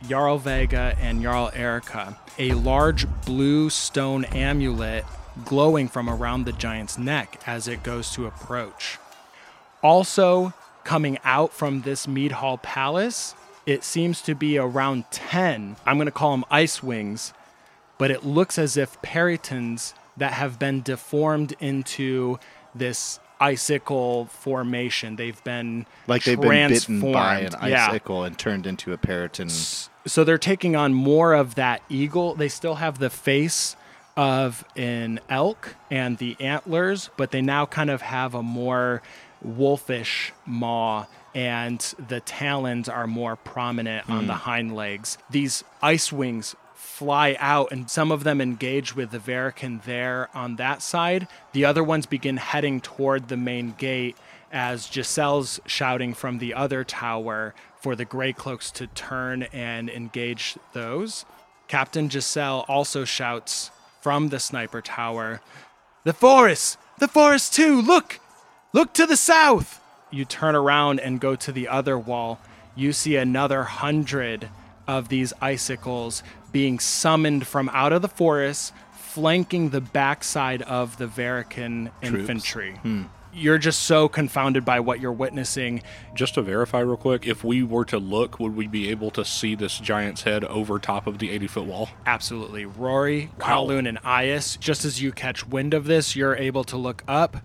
[0.08, 2.18] Jarl Vega and Jarl Erica.
[2.38, 5.04] A large blue stone amulet
[5.44, 8.98] glowing from around the giant's neck as it goes to approach.
[9.82, 10.52] Also,
[10.84, 13.34] coming out from this Mead Hall Palace,
[13.66, 15.76] it seems to be around 10.
[15.86, 17.32] I'm going to call them ice wings,
[17.98, 22.38] but it looks as if peritons that have been deformed into
[22.74, 25.16] this icicle formation.
[25.16, 27.70] They've been Like they've been bitten by an transformed.
[27.70, 27.88] Yeah.
[27.88, 29.50] icicle and turned into a periton.
[30.06, 32.34] So they're taking on more of that eagle.
[32.34, 33.76] They still have the face
[34.16, 39.02] of an elk and the antlers, but they now kind of have a more
[39.42, 44.40] wolfish maw and the talons are more prominent on the hmm.
[44.40, 45.18] hind legs.
[45.30, 50.56] These ice wings fly out and some of them engage with the Verican there on
[50.56, 51.26] that side.
[51.52, 54.16] The other ones begin heading toward the main gate
[54.52, 60.56] as Giselle's shouting from the other tower for the Grey Cloaks to turn and engage
[60.74, 61.24] those.
[61.66, 63.71] Captain Giselle also shouts
[64.02, 65.40] from the sniper tower,
[66.04, 66.76] The forest!
[66.98, 67.80] The forest too!
[67.80, 68.18] Look!
[68.72, 69.80] Look to the south!
[70.10, 72.40] You turn around and go to the other wall.
[72.74, 74.48] You see another hundred
[74.86, 81.06] of these icicles being summoned from out of the forest, flanking the backside of the
[81.06, 82.72] Verican infantry.
[82.82, 83.04] Hmm.
[83.34, 85.82] You're just so confounded by what you're witnessing.
[86.14, 89.24] Just to verify real quick, if we were to look, would we be able to
[89.24, 91.88] see this giant's head over top of the 80 foot wall?
[92.04, 92.66] Absolutely.
[92.66, 93.64] Rory, Wow.
[93.66, 97.38] Kaloon, and Ias, just as you catch wind of this, you're able to look up.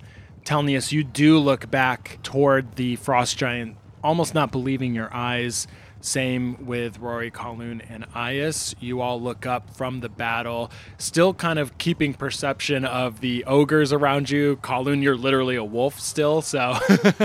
[0.43, 5.67] Telnius, you do look back toward the frost giant, almost not believing your eyes.
[6.07, 8.73] Same with Rory, Kaloon, and Ias.
[8.79, 13.91] You all look up from the battle, still kind of keeping perception of the ogres
[13.91, 14.55] around you.
[14.63, 16.77] Kaloon, you're literally a wolf still, so.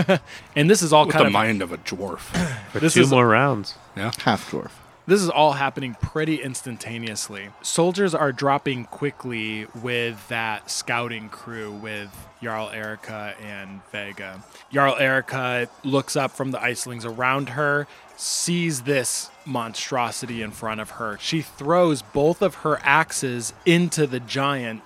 [0.57, 1.07] and this is all kind of.
[1.07, 1.33] With kind the of.
[1.33, 2.19] mind of a dwarf.
[2.73, 3.75] For This two is- more rounds.
[3.97, 4.11] Yeah.
[4.25, 4.71] Half dwarf.
[5.05, 7.49] This is all happening pretty instantaneously.
[7.61, 12.09] Soldiers are dropping quickly with that scouting crew with
[12.41, 14.45] Jarl Erica and Vega.
[14.73, 20.91] Jarl Erica looks up from the icelings around her, sees this monstrosity in front of
[20.91, 21.19] her.
[21.21, 24.83] She throws both of her axes into the giant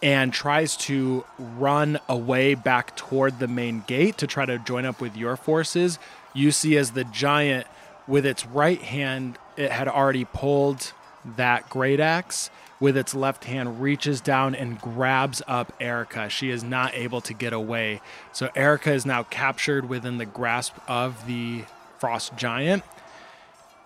[0.00, 5.00] and tries to run away back toward the main gate to try to join up
[5.00, 5.98] with your forces.
[6.32, 7.66] You see as the giant,
[8.06, 10.92] with its right hand, it had already pulled
[11.36, 12.50] that great axe.
[12.80, 16.28] With its left hand, reaches down and grabs up Erica.
[16.28, 18.00] She is not able to get away.
[18.32, 21.64] So Erica is now captured within the grasp of the
[21.98, 22.84] frost giant.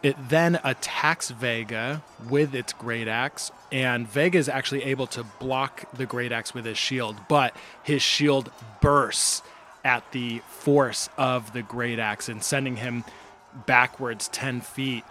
[0.02, 5.90] It then attacks Vega with its great axe, and Vega is actually able to block
[5.96, 9.42] the great axe with his shield, but his shield bursts
[9.84, 13.04] at the force of the great axe and sending him
[13.66, 15.04] backwards 10 feet.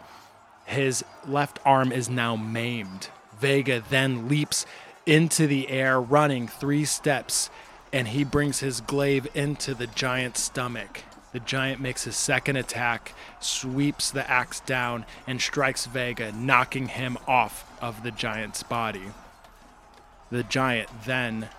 [0.65, 3.09] His left arm is now maimed.
[3.39, 4.65] Vega then leaps
[5.05, 7.49] into the air, running three steps,
[7.91, 11.03] and he brings his glaive into the giant's stomach.
[11.33, 17.17] The giant makes his second attack, sweeps the axe down, and strikes Vega, knocking him
[17.27, 19.11] off of the giant's body.
[20.29, 21.49] The giant then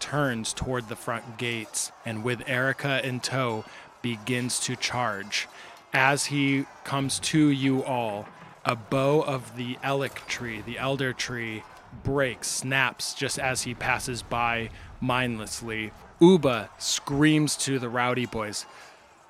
[0.00, 3.64] turns toward the front gates and, with Erica in tow,
[4.02, 5.48] begins to charge.
[5.92, 8.26] As he comes to you all,
[8.64, 11.62] a bow of the Elic tree, the elder tree,
[12.04, 14.70] breaks, snaps just as he passes by
[15.00, 15.92] mindlessly.
[16.20, 18.64] Uba screams to the rowdy boys,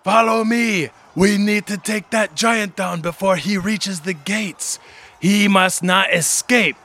[0.05, 0.91] Follow me!
[1.15, 4.79] We need to take that giant down before he reaches the gates.
[5.21, 6.77] He must not escape.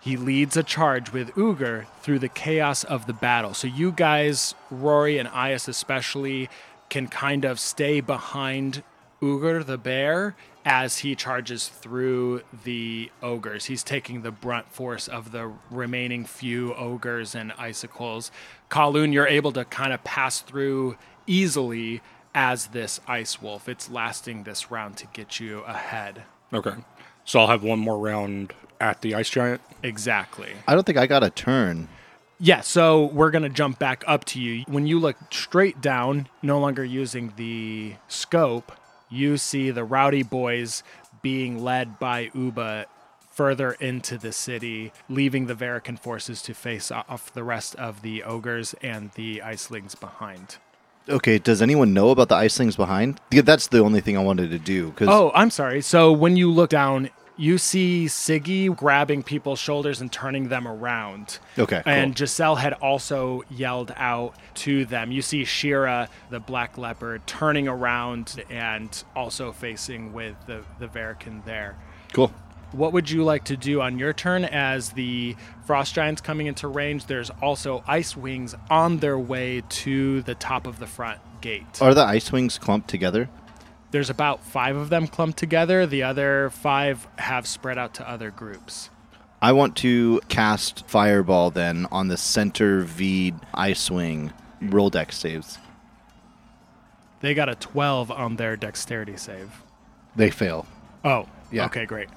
[0.00, 3.54] He leads a charge with Uger through the chaos of the battle.
[3.54, 6.48] So you guys, Rory and Ias especially,
[6.88, 8.84] can kind of stay behind
[9.20, 13.66] Uger the bear as he charges through the ogres.
[13.66, 18.32] He's taking the brunt force of the remaining few ogres and icicles.
[18.68, 22.02] Kaloon, you're able to kind of pass through easily
[22.34, 23.68] as this ice wolf.
[23.68, 26.24] It's lasting this round to get you ahead.
[26.52, 26.74] Okay.
[27.24, 29.60] So I'll have one more round at the ice giant.
[29.84, 30.50] Exactly.
[30.66, 31.88] I don't think I got a turn.
[32.38, 34.64] Yeah, so we're going to jump back up to you.
[34.66, 38.72] When you look straight down, no longer using the scope,
[39.08, 40.82] you see the rowdy boys
[41.22, 42.86] being led by Uba
[43.30, 48.22] further into the city, leaving the Verican forces to face off the rest of the
[48.22, 50.56] ogres and the icelings behind.
[51.08, 53.20] Okay, does anyone know about the icelings behind?
[53.30, 54.90] That's the only thing I wanted to do.
[54.92, 55.82] Cause Oh, I'm sorry.
[55.82, 61.38] So when you look down, you see Siggy grabbing people's shoulders and turning them around.
[61.58, 61.92] Okay, cool.
[61.92, 65.12] And Giselle had also yelled out to them.
[65.12, 71.44] You see Shira, the black leopard, turning around and also facing with the, the Verican
[71.44, 71.76] there.
[72.12, 72.32] cool.
[72.72, 76.66] What would you like to do on your turn as the frost giants coming into
[76.66, 77.06] range?
[77.06, 81.80] There's also ice wings on their way to the top of the front gate.
[81.80, 83.28] Are the ice wings clumped together?
[83.96, 85.86] There's about five of them clumped together.
[85.86, 88.90] The other five have spread out to other groups.
[89.40, 94.34] I want to cast Fireball then on the center V ice wing.
[94.60, 95.56] Roll dex saves.
[97.20, 99.62] They got a 12 on their dexterity save.
[100.14, 100.66] They fail.
[101.02, 101.64] Oh, Yeah.
[101.64, 102.10] Okay, great.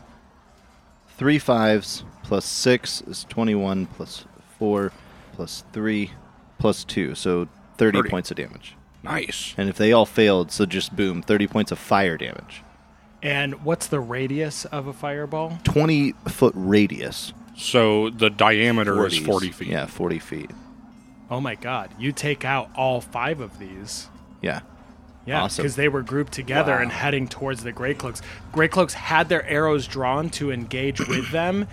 [1.16, 4.26] Three fives plus six is 21 plus
[4.58, 4.92] four
[5.32, 6.12] plus three
[6.58, 7.16] plus two.
[7.16, 8.10] So 30, 30.
[8.10, 8.76] points of damage.
[9.04, 9.54] Nice.
[9.58, 12.64] And if they all failed, so just boom, 30 points of fire damage.
[13.22, 15.60] And what's the radius of a fireball?
[15.64, 17.34] 20 foot radius.
[17.58, 19.68] So the diameter is 40 feet.
[19.70, 20.52] Yeah, 40 feet.
[21.30, 21.92] Oh my god.
[22.00, 24.08] You take out all five of these.
[24.42, 24.62] Yeah.
[25.26, 25.64] Yeah, Awesome.
[25.64, 28.22] because they were grouped together and heading towards the Grey Cloaks.
[28.52, 31.68] Grey Cloaks had their arrows drawn to engage with them.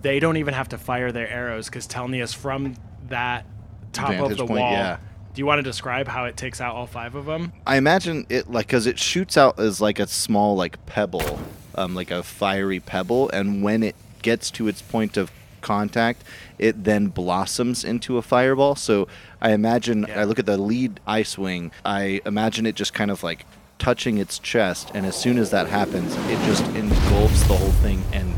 [0.00, 2.76] They don't even have to fire their arrows because Telnius from
[3.08, 3.44] that
[3.92, 4.72] top Vantage of the point, wall.
[4.72, 4.96] yeah.
[5.34, 7.52] Do you want to describe how it takes out all five of them?
[7.66, 11.40] I imagine it like because it shoots out as like a small like pebble,
[11.74, 16.22] um, like a fiery pebble, and when it gets to its point of contact,
[16.56, 18.76] it then blossoms into a fireball.
[18.76, 19.08] So
[19.40, 21.72] I imagine I look at the lead ice wing.
[21.84, 23.44] I imagine it just kind of like
[23.80, 28.04] touching its chest, and as soon as that happens, it just engulfs the whole thing
[28.12, 28.32] and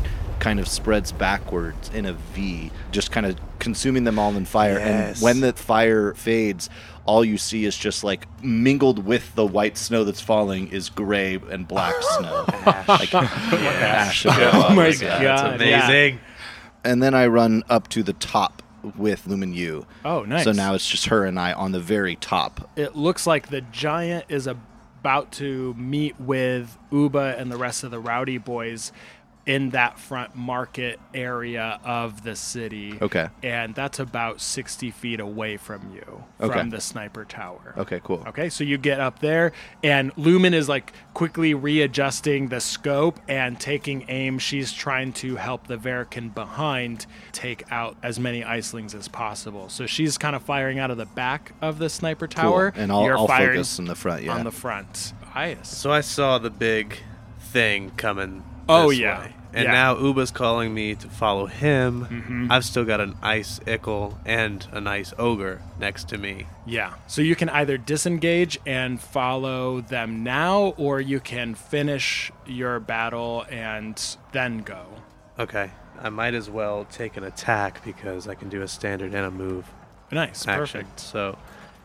[0.47, 4.79] kind of spreads backwards in a V, just kind of consuming them all in fire.
[4.79, 5.17] Yes.
[5.17, 6.69] And when the fire fades,
[7.05, 11.37] all you see is just like mingled with the white snow that's falling is gray
[11.51, 12.45] and black snow.
[12.87, 14.25] like ash.
[14.25, 15.21] Oh my That's god.
[15.21, 15.55] yeah.
[15.55, 16.21] amazing.
[16.85, 18.63] And then I run up to the top
[18.95, 19.85] with Lumen U.
[20.05, 20.45] Oh, nice.
[20.45, 22.69] So now it's just her and I on the very top.
[22.77, 27.91] it looks like the giant is about to meet with Uba and the rest of
[27.91, 28.93] the rowdy boys
[29.47, 32.97] in that front market area of the city.
[33.01, 33.29] Okay.
[33.41, 36.53] And that's about 60 feet away from you Okay.
[36.59, 37.73] from the sniper tower.
[37.77, 38.23] Okay, cool.
[38.27, 43.57] Okay, so you get up there, and Lumen is like quickly readjusting the scope and
[43.59, 44.37] taking aim.
[44.37, 49.69] She's trying to help the Verican behind take out as many icelings as possible.
[49.69, 52.43] So she's kind of firing out of the back of the sniper Cool.
[52.43, 52.73] tower.
[52.75, 54.23] And I'll, You're I'll firing focus in the front.
[54.23, 54.33] Yeah.
[54.35, 55.13] on the front.
[55.33, 55.67] Ias.
[55.67, 56.97] So I saw the big
[57.39, 58.43] thing coming.
[58.69, 59.19] Oh, yeah.
[59.19, 59.33] way.
[59.53, 59.71] And Yeah.
[59.71, 62.05] now Uba's calling me to follow him.
[62.05, 62.51] Mm-hmm.
[62.51, 66.45] I've still got an ice ickle and a nice ogre next to me.
[66.65, 66.93] Yeah.
[67.07, 73.45] So you can either disengage and follow them now, or you can finish your battle
[73.49, 73.99] and
[74.31, 74.85] then go.
[75.39, 75.71] Okay.
[75.99, 79.31] I might as well take an attack because I can do a standard and a
[79.31, 79.65] move
[80.11, 80.47] Nice.
[80.47, 80.81] action.
[80.81, 80.99] Perfect.
[80.99, 81.37] So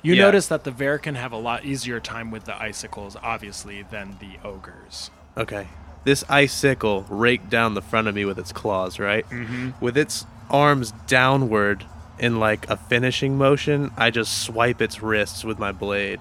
[0.05, 0.23] You Yeah.
[0.25, 4.37] notice that the Verican have a lot easier time with the icicles, obviously, than the
[4.47, 5.12] ogres.
[5.38, 5.68] Okay.
[6.05, 9.29] This icicle raked down the front of me with its claws, right?
[9.31, 9.71] Mm-hmm.
[9.81, 11.85] With its arms downward
[12.19, 16.21] in like a finishing motion, I just swipe its wrists with my blade,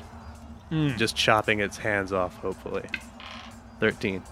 [0.97, 2.35] just chopping its hands off.
[2.37, 2.85] Hopefully,
[3.79, 4.23] thirteen.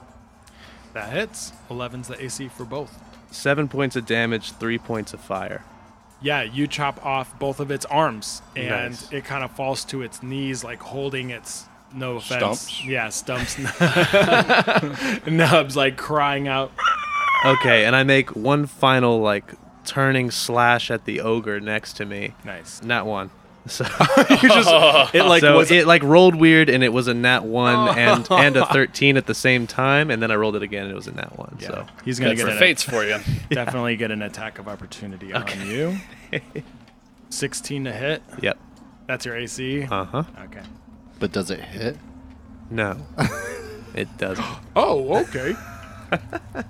[0.94, 1.54] That hits.
[1.70, 3.00] 11's the AC for both.
[3.30, 5.64] Seven points of damage, three points of fire.
[6.20, 9.12] Yeah, you chop off both of its arms, and Nice.
[9.12, 12.62] it kind of falls to its knees, like holding its no offense.
[12.62, 12.86] Stumps?
[12.86, 13.58] Yeah, stumps.
[15.28, 16.72] Nubs like crying out.
[17.46, 19.54] Okay, and I make one final like
[19.86, 22.34] turning slash at the ogre next to me.
[22.46, 22.82] Nice.
[22.84, 23.32] Nat one.
[23.68, 23.84] So
[24.30, 27.44] You just it like so was it like rolled weird, and it was a nat
[27.44, 30.84] one and and a thirteen at the same time, and then I rolled it again,
[30.84, 31.58] and it was a nat one.
[31.60, 31.68] yeah.
[31.68, 33.18] So He's gonna Good get for an, fates for you.
[33.52, 35.98] definitely get an attack of opportunity on you.
[37.30, 38.24] Sixteen to hit.
[38.42, 38.58] yep.
[39.06, 39.84] That's your AC.
[39.84, 40.24] Uh huh.
[40.46, 40.62] Okay.
[41.20, 41.98] But does it hit?
[42.70, 42.98] No,
[43.94, 44.46] it doesn't.
[44.76, 45.56] Oh, okay.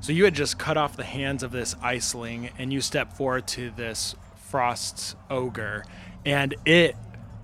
[0.00, 3.46] so you had just cut off the hands of this iceling, and you step forward
[3.48, 5.84] to this frost ogre,
[6.24, 6.96] and it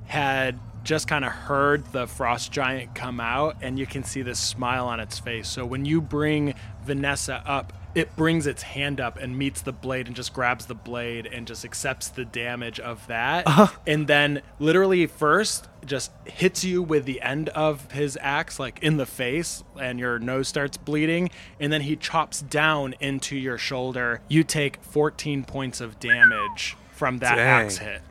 [0.06, 4.38] had just kind of heard the frost giant come out, and you can see this
[4.38, 5.48] smile on its face.
[5.48, 6.54] So when you bring
[6.84, 10.74] Vanessa up, it brings its hand up and meets the blade and just grabs the
[10.74, 13.46] blade and just accepts the damage of that.
[13.46, 13.68] Uh-huh.
[13.86, 18.96] And then, literally, first just hits you with the end of his axe, like in
[18.96, 21.30] the face, and your nose starts bleeding.
[21.58, 24.20] And then he chops down into your shoulder.
[24.28, 27.64] You take 14 points of damage from that Dang.
[27.64, 28.02] axe hit.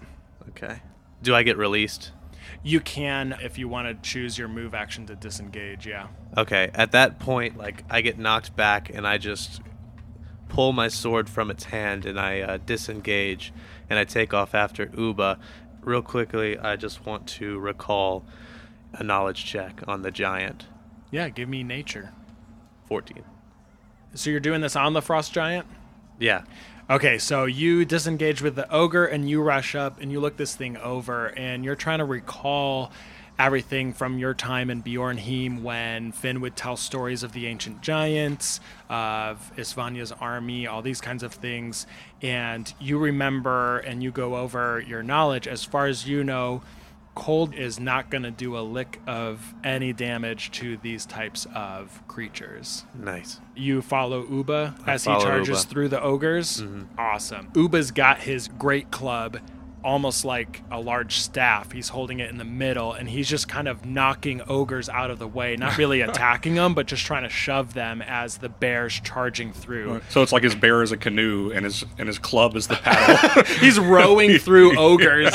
[0.50, 0.82] Okay.
[1.22, 2.12] Do I get released?
[2.64, 6.08] You can, if you want to choose your move action to disengage, yeah.
[6.36, 6.70] Okay.
[6.74, 9.62] At that point, like I get knocked back, and I just
[10.50, 13.54] pull my sword from its hand, and I uh, disengage,
[13.90, 15.40] and I take off after Uba.
[15.82, 18.26] Real quickly, I just want to recall
[18.92, 20.66] a knowledge check on the giant.
[21.12, 22.12] Yeah, give me nature.
[22.86, 23.24] Fourteen.
[24.14, 25.68] So you're doing this on the frost giant?
[26.20, 26.42] Yeah.
[26.90, 30.56] Okay, so you disengage with the ogre and you rush up and you look this
[30.56, 32.92] thing over and you're trying to recall
[33.40, 38.60] everything from your time in Bjornheim when Finn would tell stories of the ancient giants,
[38.90, 41.88] of Isvanya's army, all these kinds of things.
[42.22, 45.48] And you remember and you go over your knowledge.
[45.48, 46.62] As far as you know,
[47.16, 52.02] cold is not going to do a lick of any damage to these types of
[52.08, 53.42] creatures Nice.
[53.56, 55.60] you follow Uba I as he charges Uba.
[55.60, 55.70] Mm-hmm.
[55.70, 56.64] through the ogres.
[56.98, 57.52] Awesome.
[57.56, 59.40] Uba's got his great club
[59.84, 61.72] almost like a large staff.
[61.72, 65.20] He's holding it in the middle and he's just kind of knocking ogres out of
[65.20, 69.00] the way, not really attacking them, but just trying to shove them as the bear's
[69.00, 70.02] charging through.
[70.10, 72.76] So it's like his bear is a canoe and his and his club is the
[72.82, 73.44] paddle.
[73.60, 75.34] He's rowing through ogres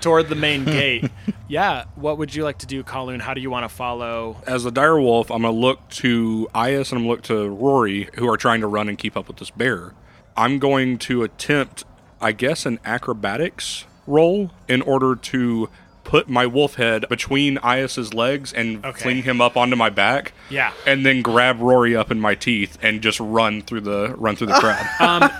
[0.00, 1.10] toward the main gate.
[1.48, 3.20] Yeah, what would you like to do, Kaloon?
[3.20, 4.36] How do you want to follow?
[4.46, 8.08] As the dire wolf, I'm gonna look to Ias and I'm gonna look to Rory,
[8.14, 9.92] who are trying to run and keep up with this bear.
[10.36, 11.84] I'm going to attempt,
[12.20, 15.68] I guess, an acrobatics roll in order to
[16.04, 19.00] put my wolf head between Ias's legs and Okay.
[19.02, 20.32] fling him up onto my back.
[20.50, 20.72] Yeah.
[20.86, 24.48] And then grab Rory up in my teeth and just run through the run through
[24.48, 24.84] the crowd.
[25.00, 25.30] Um,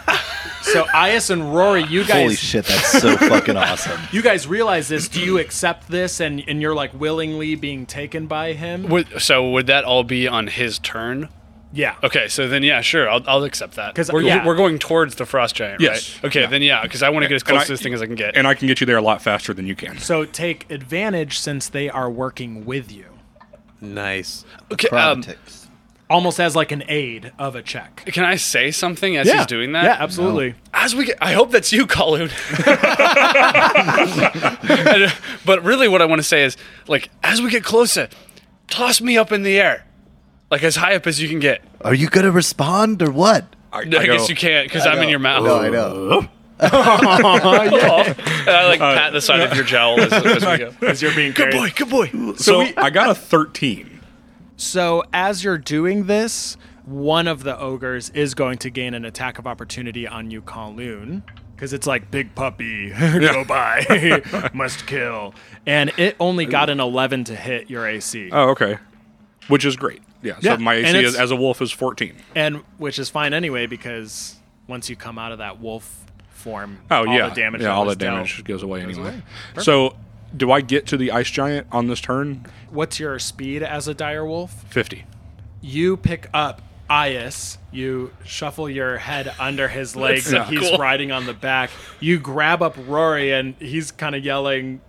[0.63, 4.01] so Ias and Rory, you guys Holy shit, that's so fucking awesome.
[4.13, 5.09] You guys realize this.
[5.09, 8.89] Do you accept this and, and you're like willingly being taken by him?
[8.89, 11.29] Would, so would that all be on his turn?
[11.77, 11.97] Yeah.
[12.05, 13.95] Okay, so then yeah, sure, I'll, I'll accept that.
[13.97, 14.47] 'Cause, we're, yeah.
[14.47, 16.15] we're going towards the frost giant, Yes.
[16.23, 16.29] right?
[16.29, 16.47] Okay, Yeah.
[16.47, 18.07] then yeah, because I want to get as close I- to this thing as I
[18.07, 18.37] can get.
[18.37, 19.99] and I can get you there a lot faster than you can.
[19.99, 23.07] So take advantage since they are working with you.
[23.81, 24.45] Nice.
[24.73, 25.25] okay, um,
[26.11, 28.05] Almost as like an aid of a check.
[28.13, 29.85] can I say something as he's doing that?
[29.85, 30.55] Yeah, absolutely.
[30.73, 32.31] As we get, I hope that's you, Kaloon.
[35.47, 36.57] but really, what I want to say is,
[36.89, 38.09] like, as we get closer,
[38.69, 39.87] toss me up in the air,
[40.51, 41.63] like as high up as you can get.
[41.83, 43.47] Are you gonna respond or what?
[43.73, 45.45] I, I, guess you can't because I'm in your mouth.
[45.45, 46.29] No, I know.
[46.61, 50.73] And I like uh, pat the side of your jowl as, as we go.
[50.87, 51.75] As you're being Good carried.
[51.75, 52.35] boy, good boy.
[52.37, 54.01] So I got a 13.
[54.57, 59.39] So as you're doing this, one of the ogres is going to gain an attack
[59.39, 61.23] of opportunity on you, Kaloon.
[61.55, 65.35] Because it's like big puppy, go by, must kill,
[65.67, 68.29] and it only got an 11 to hit your AC.
[68.33, 68.79] Oh, okay.
[69.49, 70.03] Which is great.
[70.25, 70.37] Yeah.
[70.41, 72.15] Yeah, So my AC is, as a wolf is 14.
[72.35, 77.07] and which is fine anyway because once you come out of that wolf form, Oh
[77.07, 77.29] all yeah.
[77.29, 79.01] the damage, yeah, all the was dealt- damage goes away anyway.
[79.55, 79.63] away.
[79.63, 79.97] So,
[80.37, 82.45] do I get to the ice giant on this turn?
[82.71, 84.51] What's your speed as a dire wolf?
[84.71, 85.05] 50.
[85.61, 86.61] You pick up
[86.91, 90.79] Ias, you shuffle your head under his legs and he's cool.
[90.79, 91.71] riding on the back.
[92.01, 94.81] You grab up Rory and he's kind of yelling,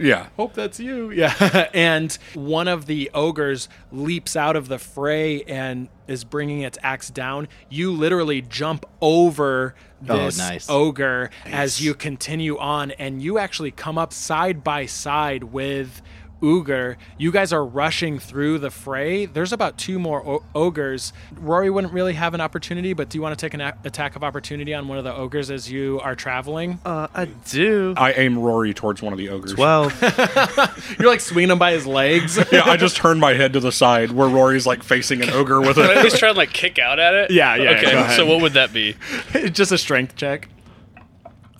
[0.00, 0.28] Yeah.
[0.36, 1.10] Hope that's you.
[1.20, 1.68] Yeah.
[1.74, 7.10] and one of the ogres leaps out of the fray and is bringing its axe
[7.10, 7.46] down.
[7.68, 9.74] You literally jump over
[10.08, 10.70] Oh, this nice.
[10.70, 16.00] ogre as you continue on, and you actually come up side by side with.
[16.42, 19.26] Uger, you guys are rushing through the fray.
[19.26, 21.12] There's about two more o- ogres.
[21.38, 24.16] Rory wouldn't really have an opportunity, but do you want to take an a- attack
[24.16, 26.78] of opportunity on one of the ogres as you are traveling?
[26.84, 27.94] Uh, I do.
[27.96, 29.54] I aim Rory towards one of the ogres.
[29.56, 29.90] Well,
[30.98, 32.38] You're like swinging him by his legs.
[32.52, 35.60] yeah, I just turn my head to the side where Rory's like facing an ogre
[35.60, 36.02] with Can I at a.
[36.02, 37.30] least try and like kick out at it?
[37.30, 38.16] Yeah, yeah, Okay, go ahead.
[38.16, 38.96] so what would that be?
[39.52, 40.48] Just a strength check.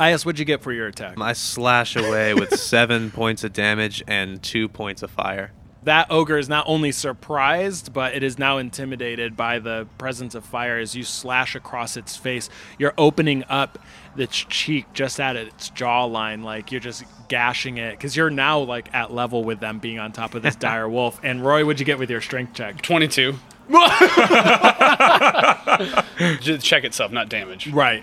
[0.01, 1.21] Ias, what'd you get for your attack?
[1.21, 5.53] I slash away with seven points of damage and two points of fire.
[5.83, 10.43] That ogre is not only surprised, but it is now intimidated by the presence of
[10.45, 12.49] fire as you slash across its face.
[12.79, 13.79] You're opening up
[14.17, 18.93] its cheek just at its jawline, like you're just gashing it because you're now like
[18.95, 21.21] at level with them being on top of this dire wolf.
[21.23, 22.81] And Roy, what'd you get with your strength check?
[22.81, 23.35] 22.
[26.41, 27.69] Just check itself, not damage.
[27.69, 28.03] Right.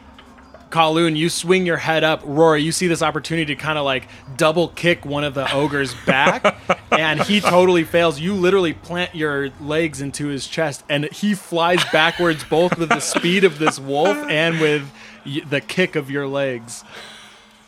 [0.69, 2.21] Kaloon, you swing your head up.
[2.23, 5.93] Rory, you see this opportunity to kind of like double kick one of the ogre's
[6.05, 6.57] back,
[6.91, 8.19] and he totally fails.
[8.19, 12.99] You literally plant your legs into his chest, and he flies backwards both with the
[12.99, 14.91] speed of this wolf and with
[15.25, 16.83] y- the kick of your legs.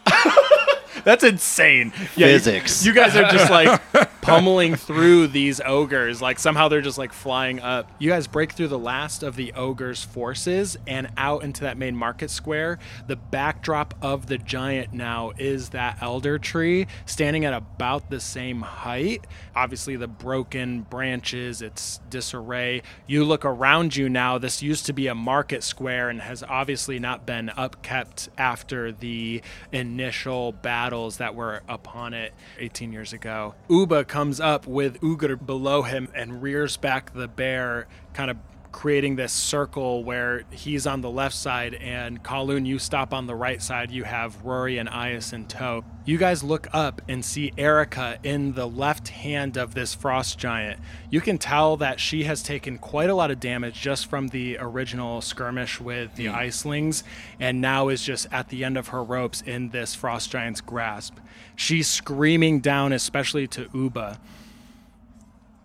[1.03, 1.93] That's insane.
[2.15, 2.85] Yeah, Physics.
[2.85, 3.81] You, guys are just like
[4.21, 6.21] pummeling through these ogres.
[6.21, 7.89] Like somehow they're just like flying up.
[7.99, 11.95] You guys break through the last of the ogres' forces and out into that main
[11.95, 12.79] market square.
[13.07, 18.61] The backdrop of the giant now is that elder tree standing at about the same
[18.61, 19.25] height.
[19.55, 22.81] Obviously, the broken branches, its disarray.
[23.07, 24.37] You look around you now.
[24.37, 29.41] This used to be a market square and has obviously not been upkept after the
[29.71, 30.51] initial
[30.89, 33.53] battles that were upon it 18 years ago.
[33.69, 38.37] Uba comes up with Uger below him and rears back the bear, kind of
[38.71, 43.35] creating this circle where he's on the left side and Kaloon, you stop on the
[43.35, 43.91] right side.
[43.91, 45.83] You have Rory and Ias in tow.
[46.05, 50.79] You guys look up and see Erica in the left hand of this frost giant.
[51.09, 54.57] You can tell that she has taken quite a lot of damage just from the
[54.59, 56.35] original skirmish with the hmm.
[56.35, 57.03] icelings
[57.39, 61.17] and now is just at the end of her ropes in this frost giant's grasp.
[61.55, 64.19] She's screaming down, especially to Uba.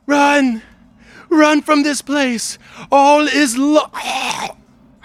[0.07, 0.63] Run!
[1.31, 2.59] Run from this place!
[2.91, 4.55] All is lost!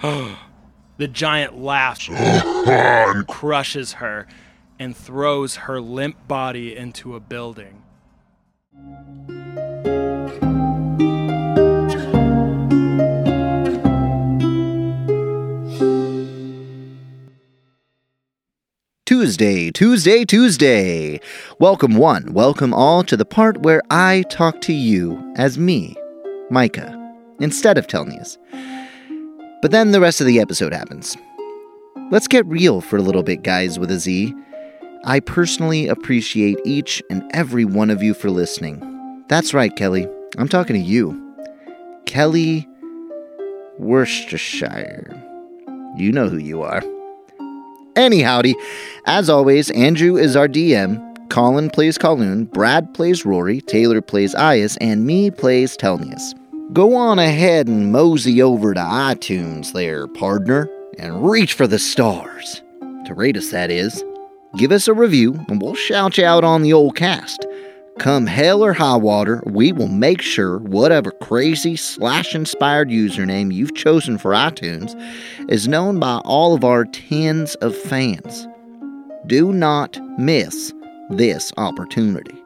[0.02, 4.26] the giant laughs, and crushes her,
[4.78, 7.82] and throws her limp body into a building.
[19.10, 21.20] Tuesday, Tuesday, Tuesday.
[21.58, 25.96] Welcome one, welcome all to the part where I talk to you as me,
[26.50, 26.96] Micah,
[27.40, 28.36] instead of Telnius.
[29.62, 31.16] But then the rest of the episode happens.
[32.10, 34.34] Let's get real for a little bit, guys, with a Z.
[35.04, 39.24] I personally appreciate each and every one of you for listening.
[39.28, 40.08] That's right, Kelly.
[40.38, 41.34] I'm talking to you.
[42.06, 42.68] Kelly
[43.78, 45.08] Worcestershire.
[45.96, 46.82] You know who you are.
[47.96, 48.54] Any howdy.
[49.06, 54.76] As always, Andrew is our DM, Colin plays Kaloon, Brad plays Rory, Taylor plays Ias,
[54.80, 56.34] and me plays Telnius.
[56.72, 60.68] Go on ahead and mosey over to iTunes there, partner,
[60.98, 62.62] and reach for the stars.
[63.06, 64.04] To rate us, that is.
[64.56, 67.44] Give us a review, and we'll shout you out on the old cast.
[67.98, 73.74] Come hell or high water, we will make sure whatever crazy slash inspired username you've
[73.74, 74.94] chosen for iTunes
[75.50, 78.46] is known by all of our tens of fans.
[79.26, 80.72] Do not miss
[81.10, 82.39] this opportunity.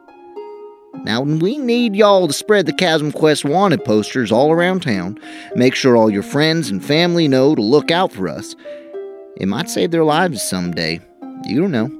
[1.03, 5.19] Now, we need y'all to spread the Chasm Quest wanted posters all around town.
[5.55, 8.55] Make sure all your friends and family know to look out for us.
[9.37, 10.99] It might save their lives someday.
[11.45, 11.91] You don't know.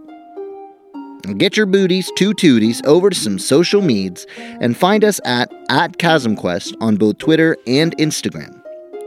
[1.38, 4.26] Get your booties, two tooties, over to some social meds
[4.62, 8.62] and find us at, at ChasmQuest on both Twitter and Instagram.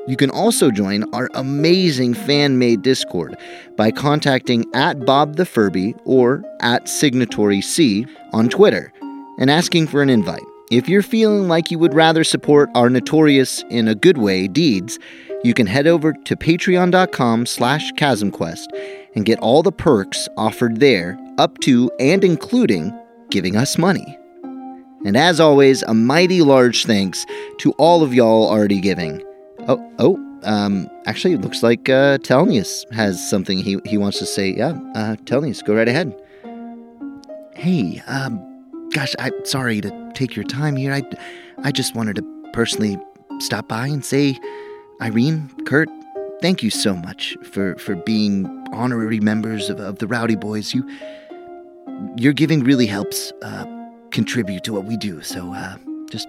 [0.08, 3.36] You can also join our amazing fan made Discord
[3.76, 8.92] by contacting at Bob the Furby or at Signatory C on Twitter
[9.38, 10.42] and asking for an invite.
[10.70, 14.98] If you're feeling like you would rather support our notorious, in a good way, deeds,
[15.42, 18.66] you can head over to patreon.com slash chasmquest
[19.14, 22.92] and get all the perks offered there, up to and including
[23.30, 24.18] giving us money.
[25.04, 27.24] And as always, a mighty large thanks
[27.60, 29.22] to all of y'all already giving.
[29.68, 34.26] Oh, oh, um, actually, it looks like uh, Telnius has something he, he wants to
[34.26, 34.54] say.
[34.54, 36.14] Yeah, uh, Telnius, go right ahead.
[37.54, 38.47] Hey, um,
[38.92, 40.92] gosh, I'm sorry to take your time here.
[40.92, 41.02] I,
[41.62, 42.96] I just wanted to personally
[43.40, 44.38] stop by and say,
[45.00, 45.88] Irene, Kurt,
[46.40, 50.74] thank you so much for, for being honorary members of, of the Rowdy Boys.
[50.74, 50.88] You,
[52.16, 53.64] your giving really helps uh,
[54.10, 55.22] contribute to what we do.
[55.22, 55.76] So, uh,
[56.10, 56.28] just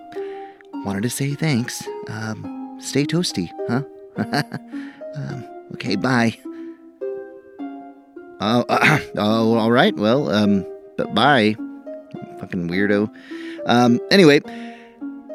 [0.86, 1.84] wanted to say thanks.
[2.08, 3.84] Um, stay toasty, huh?
[5.16, 6.38] um, okay, bye.
[8.42, 8.66] Oh,
[9.18, 9.96] oh, all right.
[9.96, 10.66] Well, um,
[11.14, 11.56] bye.
[12.40, 13.14] Fucking weirdo.
[13.66, 14.42] Um, anyway,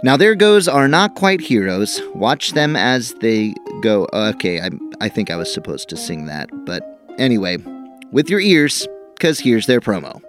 [0.03, 2.01] now there goes our not quite heroes.
[2.15, 4.09] Watch them as they go.
[4.13, 6.83] Okay, I, I think I was supposed to sing that, but
[7.19, 7.59] anyway,
[8.13, 10.23] with your ears, because here's their promo.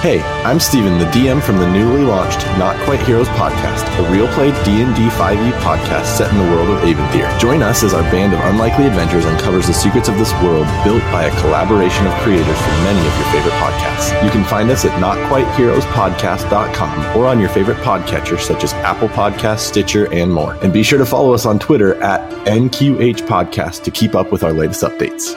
[0.00, 4.28] Hey, I'm Steven, the DM from the newly launched Not Quite Heroes podcast, a real
[4.28, 7.36] play D&D 5e podcast set in the world of Aventhyr.
[7.40, 11.02] Join us as our band of unlikely adventures uncovers the secrets of this world built
[11.10, 14.12] by a collaboration of creators from many of your favorite podcasts.
[14.24, 19.66] You can find us at notquiteheroespodcast.com or on your favorite podcatcher such as Apple Podcasts,
[19.66, 20.54] Stitcher, and more.
[20.62, 24.44] And be sure to follow us on Twitter at NQH Podcast to keep up with
[24.44, 25.34] our latest updates.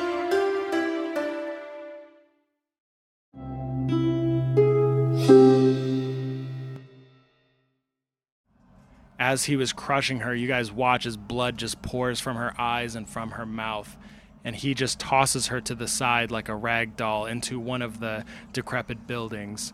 [9.31, 12.97] As he was crushing her, you guys watch as blood just pours from her eyes
[12.97, 13.95] and from her mouth.
[14.43, 18.01] And he just tosses her to the side like a rag doll into one of
[18.01, 19.71] the decrepit buildings.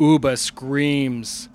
[0.00, 1.50] Uba screams,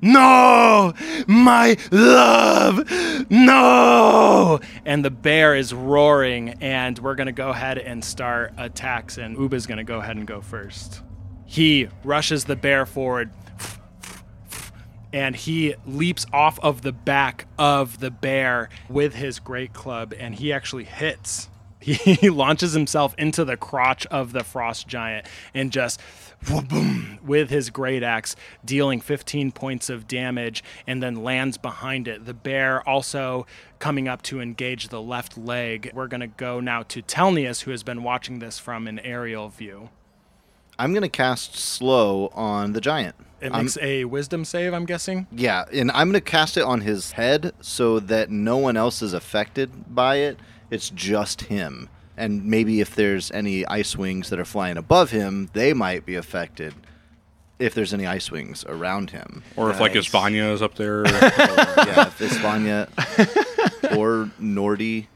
[0.00, 0.94] No!
[1.26, 2.90] My love!
[3.28, 4.58] No!
[4.86, 9.66] And the bear is roaring, and we're gonna go ahead and start attacks, and Uba's
[9.66, 11.02] gonna go ahead and go first.
[11.44, 13.30] He rushes the bear forward,
[15.12, 20.36] and he leaps off of the back of the bear with his great club and
[20.36, 21.48] he actually hits.
[21.82, 26.00] He launches himself into the crotch of the frost giant and just
[26.68, 32.24] boom with his great axe dealing 15 points of damage and then lands behind it.
[32.24, 33.46] The bear also
[33.80, 35.90] coming up to engage the left leg.
[35.92, 39.48] We're going to go now to telnius who has been watching this from an aerial
[39.48, 39.90] view.
[40.78, 43.16] I'm going to cast slow on the giant.
[43.42, 46.62] It I'm- makes a wisdom save i'm guessing Yeah, and I'm going to cast it
[46.62, 50.38] on his head so that no one else is affected by it.
[50.70, 51.88] It's just him.
[52.16, 56.14] And maybe if there's any ice wings that are flying above him, they might be
[56.14, 56.74] affected.
[57.58, 59.42] If there's any ice wings around him.
[59.56, 60.06] Or if like Nice.
[60.06, 61.04] Espana is up there.
[61.06, 62.88] yeah, if Ispanya
[63.98, 65.06] or Nordy.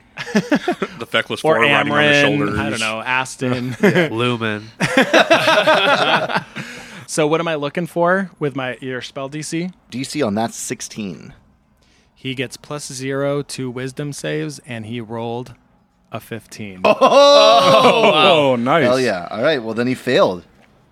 [0.98, 2.58] the feckless or four riding on his shoulders.
[2.58, 3.76] I don't know, Aston.
[4.10, 4.70] Lumen.
[7.06, 9.72] so what am I looking for with my your spell DC?
[9.90, 11.34] DC on that's 16.
[12.14, 15.54] He gets plus zero to wisdom saves, and he rolled
[16.10, 16.80] a fifteen.
[16.84, 18.84] Oh, nice.
[18.84, 19.28] Hell yeah.
[19.30, 20.44] All right, well then he failed.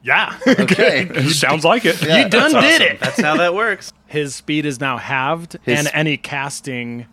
[0.03, 1.09] Yeah, Okay.
[1.31, 2.01] Sounds like it.
[2.03, 2.25] Yeah.
[2.25, 3.01] you done did it.
[3.01, 3.91] That's how that works.
[4.07, 7.07] His speed is now halved, His- and any casting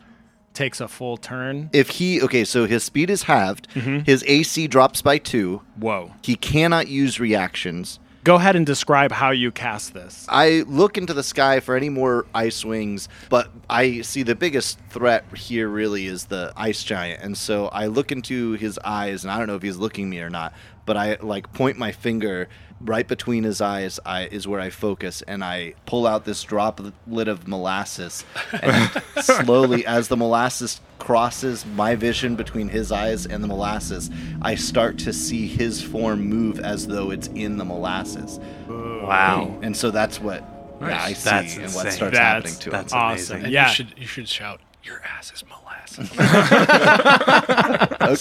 [0.54, 1.70] takes a full turn.
[1.72, 4.00] if he okay, so his speed is halved, Mm-hmm.
[4.00, 5.62] his AC drops by 2.
[5.78, 6.12] Whoa!
[6.22, 7.98] He cannot use reactions.
[8.24, 10.28] Go ahead and describe how you cast this.
[10.30, 14.80] I look into the sky for any more ice wings, but I see the biggest
[14.90, 17.24] threat here really is the ice giant.
[17.24, 20.20] And so I look into his eyes, and I don't know if he's looking me
[20.20, 20.54] or not,
[20.86, 22.48] but I like point my finger
[22.80, 26.94] right between his eyes I, is where I focus, and I pull out this droplet
[27.28, 28.24] of molasses.
[28.62, 34.10] And slowly, as the molasses crosses my vision between his eyes and the molasses,
[34.42, 38.40] I start to see his form move as though it's in the molasses.
[38.70, 39.58] Wow.
[39.62, 40.44] And so that's what
[40.80, 41.92] yeah, I see That's and what insane.
[41.92, 42.72] starts That's- happening to him.
[42.72, 43.36] that's Awesome.
[43.38, 43.44] amazing.
[43.46, 43.68] And Yeah.
[43.68, 46.12] you should you should shout, "Your ass is molasses."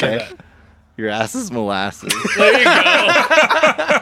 [0.02, 0.28] okay.
[0.96, 2.12] Your ass is molasses.
[2.36, 4.00] there you go.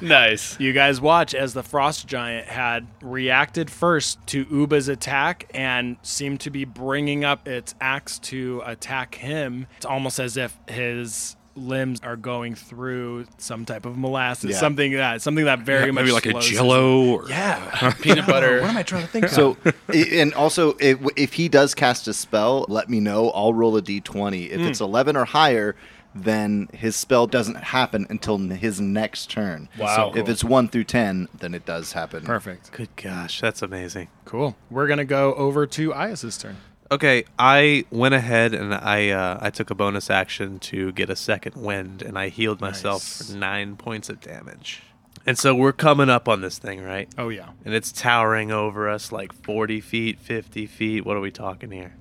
[0.06, 0.58] nice.
[0.58, 6.40] You guys watch as the frost giant had reacted first to Uba's attack and seemed
[6.40, 9.66] to be bringing up its axe to attack him.
[9.76, 14.58] It's almost as if his limbs are going through some type of molasses, Yeah.
[14.58, 18.60] something that something that very much Maybe like a jello or Yeah, Peanut butter.
[18.60, 19.26] What am I trying to think?
[19.26, 19.30] of?
[19.30, 19.56] so,
[19.88, 23.30] i- and also, if, if he does cast a spell, let me know.
[23.30, 24.50] I'll roll a d20.
[24.50, 24.66] If hmm.
[24.66, 25.76] it's 11 or higher,
[26.24, 29.68] then his spell doesn't happen until n- his next turn.
[29.78, 30.12] Wow.
[30.14, 32.24] If it's 1 through 10, then it does happen.
[32.24, 34.08] perfect, Good gosh, that's amazing.
[34.24, 34.56] cool.
[34.70, 36.56] We're gonna go over to Ias's turn.
[36.90, 41.16] Okay, I went ahead and I uh, I took a bonus action to get a
[41.16, 43.30] second wind, and I healed myself Nice.
[43.32, 44.82] for nine points of damage.
[45.26, 47.08] And so we're coming up on this thing, right?
[47.18, 47.48] Oh yeah.
[47.64, 51.04] And it's towering over us like 40 feet, 50 feet.
[51.04, 51.94] What are we talking here?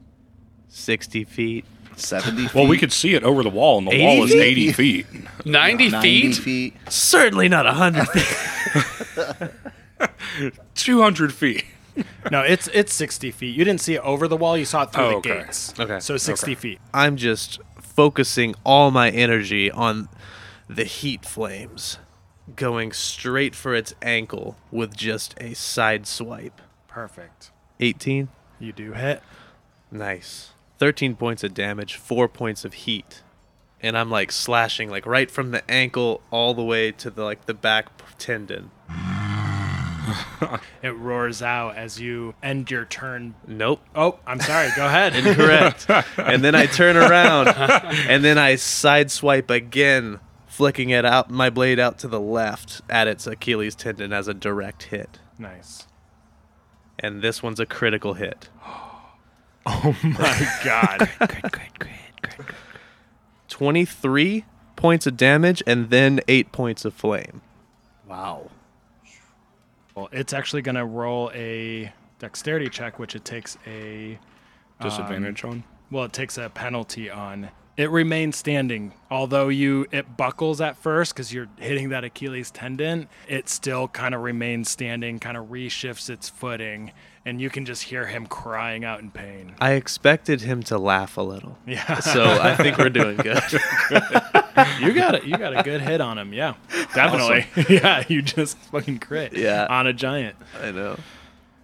[0.68, 1.66] 60 feet.
[1.98, 2.54] 70 feet.
[2.54, 4.42] Well, we could see it over the wall, and the 80 wall is feet?
[4.42, 5.06] 80 feet.
[5.46, 6.36] 90, 90 feet?
[6.44, 6.74] feet.
[6.92, 9.52] Certainly not 100 feet.
[10.76, 11.66] 200 feet.
[12.30, 13.56] No, it's it's 60 feet.
[13.56, 14.58] You didn't see it over the wall.
[14.58, 15.44] You saw it through Oh, the okay.
[15.44, 15.74] gates.
[15.80, 16.00] Okay.
[16.02, 16.80] So 60 feet.
[16.94, 20.10] I'm just focusing all my energy on
[20.70, 21.98] the heat flames,
[22.58, 26.60] going straight for its ankle with just a side swipe.
[26.90, 27.52] Perfect.
[27.80, 28.28] 18.
[28.60, 29.22] You do hit.
[29.92, 30.52] Nice.
[30.78, 33.22] 13 points of damage, 4 points of heat.
[33.82, 37.46] And I'm like slashing like right from the ankle all the way to the like
[37.46, 38.72] the back tendon.
[40.84, 43.34] It roars out as you end your turn.
[43.48, 43.82] Nope.
[43.96, 44.70] Oh, I'm sorry.
[44.76, 45.14] Go ahead.
[45.36, 45.88] Correct.
[46.20, 51.80] and then I turn around and then I sideswipe again, flicking it out my blade
[51.80, 55.20] out to the left at its Achilles tendon as a direct hit.
[55.40, 55.88] nice.
[57.00, 58.50] And this one's a critical hit.
[59.68, 61.10] Oh my God.
[63.48, 64.46] 23
[64.76, 67.42] points of damage and then 8 points of flame.
[68.08, 68.52] Wow.
[69.96, 74.20] Well, it's actually going to roll a dexterity check, which it takes a
[74.82, 75.64] Disadvantage um, on.
[75.90, 77.50] well, it takes a penalty on.
[77.78, 83.08] It remains standing, although you it buckles at first because you're hitting that Achilles tendon.
[83.28, 86.92] It still kind of remains standing, kind of reshifts its footing,
[87.26, 89.54] and you can just hear him crying out in pain.
[89.60, 91.58] I expected him to laugh a little.
[91.66, 93.42] Yeah, So I think we're doing good.
[94.80, 95.24] you got it.
[95.26, 96.34] You got a good hit on him.
[96.34, 96.54] Yeah,
[96.94, 97.48] definitely.
[97.76, 99.34] yeah, you just fucking crit.
[99.34, 99.66] Yeah.
[99.70, 100.36] on a giant.
[100.62, 100.98] I know.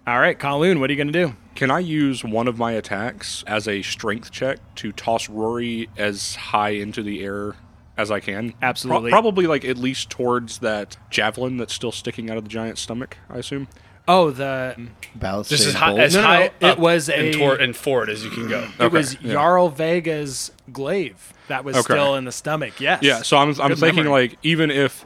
[0.07, 1.35] All right, Kaloon, what are you gonna do?
[1.53, 6.35] Can I use one of my attacks as a strength check to toss Rory as
[6.35, 7.53] high into the air
[7.97, 8.55] as I can?
[8.63, 9.11] Absolutely.
[9.11, 13.17] probably like at least towards that javelin that's still sticking out of the giant's stomach,
[13.29, 13.67] I assume.
[14.07, 14.75] Oh, the
[15.15, 17.55] Ballast Just as save high, as No, no, high it up was and, a- tor-
[17.55, 18.67] and forward as you can go.
[18.79, 19.33] it was yeah.
[19.33, 21.93] Jarl Vega's glaive that was Okay.
[21.93, 22.79] still in the stomach.
[22.79, 23.03] Yes.
[23.03, 24.29] Yeah, so I'm I'm Good thinking memory.
[24.29, 25.05] like even if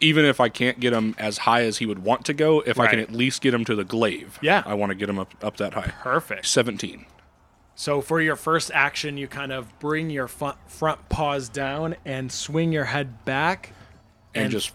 [0.00, 2.78] even if I can't get him as high as he would want to go, if
[2.80, 4.62] I can at least get him to the glaive, Yeah.
[4.64, 5.92] I want to get him up up that high.
[6.02, 6.46] perfect.
[6.46, 7.06] Seventeen.
[7.74, 12.30] So for your first action, you kind of bring your front, front paws down and
[12.30, 13.72] swing your head back.
[14.34, 14.70] and, And- just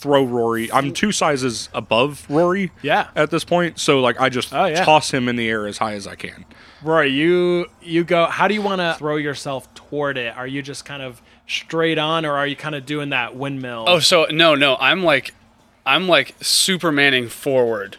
[0.00, 0.70] throw Rory.
[0.72, 2.72] I'm two sizes above Rory.
[2.82, 3.08] Yeah.
[3.14, 4.84] At this point, so like I just Oh, yeah.
[4.84, 6.44] toss him in the air as high as I can.
[6.82, 8.26] Roy, you you go.
[8.26, 10.34] How do you want to throw yourself toward it?
[10.36, 13.84] Are you just kind of straight on, or are you kind of doing that windmill?
[13.86, 15.34] Oh, so no, no, I'm like,
[15.84, 17.98] I'm like Supermaning forward.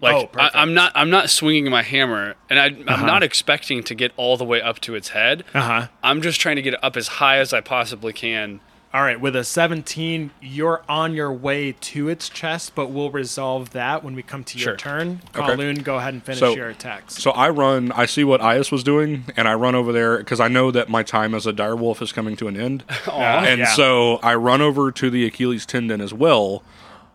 [0.00, 0.56] Like Oh, I, perfect.
[0.56, 4.36] I'm not, I'm not swinging my hammer, and I, I'm not expecting to get all
[4.36, 5.44] the way up to its head.
[5.54, 5.86] Uh huh.
[6.04, 8.60] I'm just trying to get it up as high as I possibly can.
[8.94, 13.70] All right, with a 17, you're on your way to its chest, but we'll resolve
[13.70, 14.76] that when we come to your Sure.
[14.76, 15.20] turn.
[15.36, 15.46] Okay.
[15.46, 17.22] Kaloon, go ahead and finish So- your attacks.
[17.22, 17.92] So I run.
[17.92, 20.88] I see what Ias was doing, and I run over there because I know that
[20.88, 22.82] my time as a direwolf is coming to an end.
[23.12, 23.66] and yeah.
[23.74, 26.62] so I run over to the Achilles tendon as well,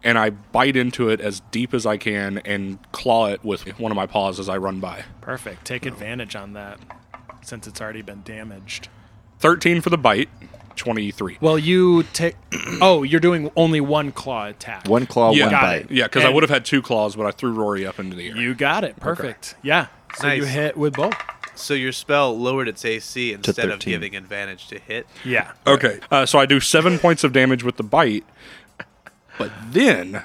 [0.03, 3.91] and I bite into it as deep as I can and claw it with one
[3.91, 5.05] of my paws as I run by.
[5.21, 5.65] Perfect.
[5.65, 6.77] Take advantage on that
[7.41, 8.89] since it's already been damaged.
[9.39, 10.29] Thirteen for the bite.
[10.75, 11.37] Twenty-three.
[11.41, 12.35] Well, you take.
[12.81, 14.87] Oh, you're doing only one claw attack.
[14.87, 15.81] One claw, yeah, one Got bite.
[15.83, 15.91] it.
[15.91, 18.29] Yeah, because I would have had two claws, but I threw Rory up into the
[18.29, 18.35] air.
[18.37, 18.95] You got it.
[18.99, 19.55] Perfect.
[19.61, 19.87] Yeah.
[20.15, 21.13] So you hit with both.
[21.55, 25.07] So your spell lowered its AC instead of giving advantage to hit.
[25.23, 25.51] Yeah.
[25.67, 28.25] Okay, uh, so I do seven points of damage with the bite,
[29.37, 30.23] but then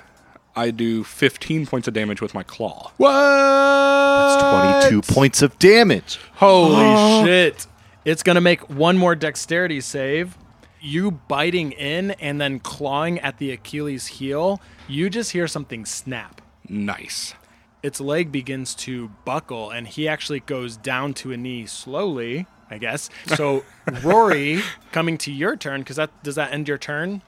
[0.56, 2.92] I do fifteen points of damage with my claw.
[2.96, 3.10] What?
[3.12, 6.18] That's 22 points of damage.
[6.34, 7.66] Holy shit.
[8.08, 10.38] It's going to make one more dexterity save.
[10.80, 16.40] You biting in and then clawing at the Achilles heel, you just hear something snap.
[16.68, 17.34] Nice.
[17.82, 22.78] Its leg begins to buckle and he actually goes down to a knee slowly, I
[22.78, 23.10] guess.
[23.26, 23.64] So,
[24.02, 27.20] Rory, coming to your turn, because that does that end your turn?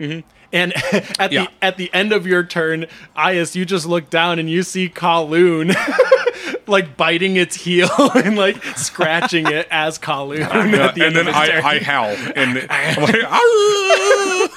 [0.00, 0.26] Mm-hmm.
[0.52, 0.72] And
[1.20, 1.44] at Yeah.
[1.44, 4.88] the at the end of your turn, Ias, you just look down and you see
[4.88, 5.74] Kaloon
[6.66, 10.40] like biting its heel and like scratching it as Kaloon.
[10.44, 11.34] at the and end then his.
[11.34, 14.48] I, I howl and I'm like, "Ah!"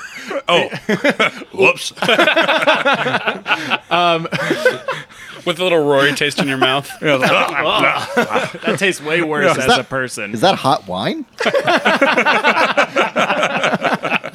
[0.49, 0.69] oh,
[1.53, 1.91] whoops.
[3.91, 4.27] Um,
[5.45, 6.89] With a little Rory taste in your mouth.
[7.01, 8.59] Ah, ah, ah.
[8.65, 10.33] that tastes way worse as that- a person.
[10.33, 11.25] Is that hot wine?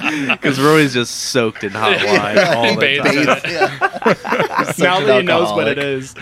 [0.32, 3.16] Because Rory's just soaked in hot wine all the Bathed time.
[3.18, 4.78] in it.
[4.78, 6.14] now an that he knows what it is.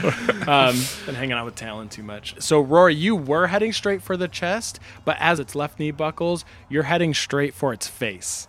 [0.46, 0.76] Um,
[1.06, 2.34] been hanging out with Talon too much.
[2.40, 6.44] So, Rory, you were heading straight for the chest, but as its left knee buckles,
[6.68, 8.48] you're heading straight for its face.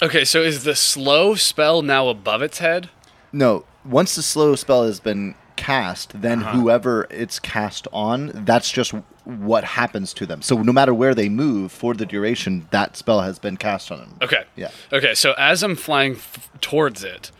[0.00, 2.88] Okay, so is the slow spell now above its head?
[3.32, 6.56] No, once the slow spell has been cast, then Uh-huh.
[6.58, 8.94] whoever it's cast on, that's just
[9.24, 10.42] what happens to them.
[10.42, 13.98] So no matter where they move for the duration, that spell has been cast on
[14.00, 14.14] them.
[14.22, 14.44] Okay.
[14.56, 14.70] Yeah.
[14.92, 17.30] Okay, so as I'm flying f- towards it,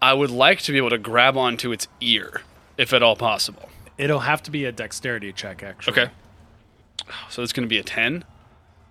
[0.00, 2.42] I would like to be able to grab onto its ear,
[2.76, 3.68] if at all possible.
[3.98, 6.02] It'll have to be a dexterity check, actually.
[6.02, 6.12] Okay.
[7.30, 8.24] So it's going to be a 10.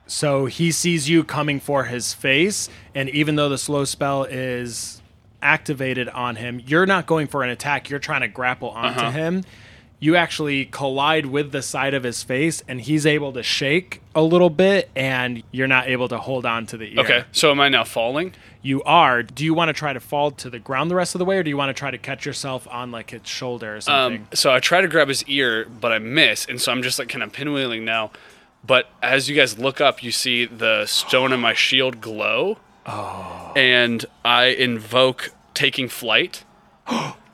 [0.08, 5.02] So he sees you coming for his face, and even though the slow spell is
[5.42, 7.90] activated on him, you're not going for an attack.
[7.90, 9.12] You're trying to grapple onto Uh-huh.
[9.12, 9.44] him.
[10.06, 14.22] You actually collide with the side of his face, and he's able to shake a
[14.22, 17.00] little bit, and you're not able to hold on to the ear.
[17.00, 18.36] Okay, so am I now falling?
[18.62, 19.24] You are.
[19.24, 21.38] Do you want to try to fall to the ground the rest of the way,
[21.38, 24.22] or do you want to try to catch yourself on like its shoulder or something?
[24.22, 27.00] Um, so I try to grab his ear, but I miss, and so I'm just
[27.00, 28.12] like kind of pinwheeling now.
[28.64, 32.60] But as you guys look up, you see the stone in my shield glow.
[32.86, 33.54] Oh.
[33.56, 36.44] And I invoke taking flight.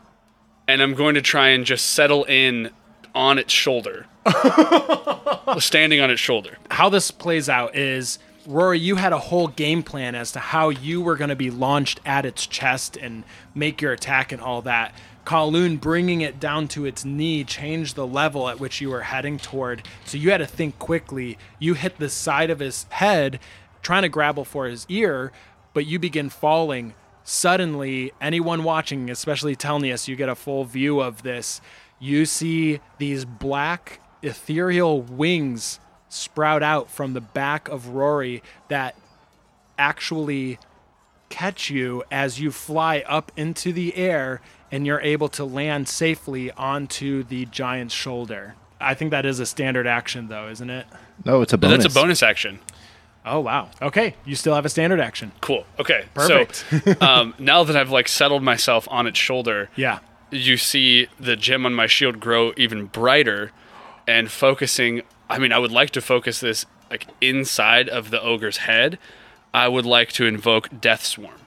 [0.72, 2.72] and I'm going to try and just settle in
[3.14, 4.06] on its shoulder.
[5.60, 6.58] Standing on its shoulder.
[6.70, 10.70] how this plays out is Rory, you had a whole game plan as to how
[10.70, 14.62] you were going to be launched at its chest and make your attack and all
[14.62, 14.96] that.
[15.26, 19.38] Kaloon bringing it down to its knee changed the level at which you were heading
[19.38, 19.84] toward.
[20.06, 21.38] So you had to think quickly.
[21.60, 23.40] You hit the side of his head,
[23.84, 25.32] trying to grapple for his ear,
[25.74, 26.94] but you begin falling.
[27.24, 31.62] Suddenly, anyone watching, especially Telnius, you get a full view of this.
[32.00, 38.96] You see these black ethereal wings sprout out from the back of Rory that
[39.78, 40.60] actually
[41.30, 44.42] catch you as you fly up into the air
[44.72, 48.56] and you're able to land safely onto the giant's shoulder.
[48.80, 50.88] I think that is a standard action, though, isn't it?
[51.24, 51.84] No, it's a bonus.
[51.84, 52.60] that's a bonus action.
[53.26, 53.70] Oh, wow.
[53.82, 55.32] Okay, you still have a standard action.
[55.42, 55.66] Cool.
[55.80, 56.06] Okay.
[56.14, 56.66] Perfect.
[56.70, 60.00] So um, now that I've like settled myself on its shoulder, Yeah.
[60.32, 63.52] you see the gem on my shield grow even brighter
[64.08, 68.58] and focusing i mean i would like to focus this like inside of the ogre's
[68.58, 68.98] head
[69.54, 71.40] i would like to invoke death swarm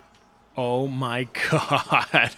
[0.56, 2.30] Oh my god.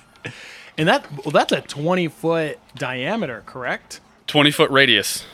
[0.78, 4.01] And that well, that's a 20 foot diameter, correct?
[4.26, 5.26] 20 foot radius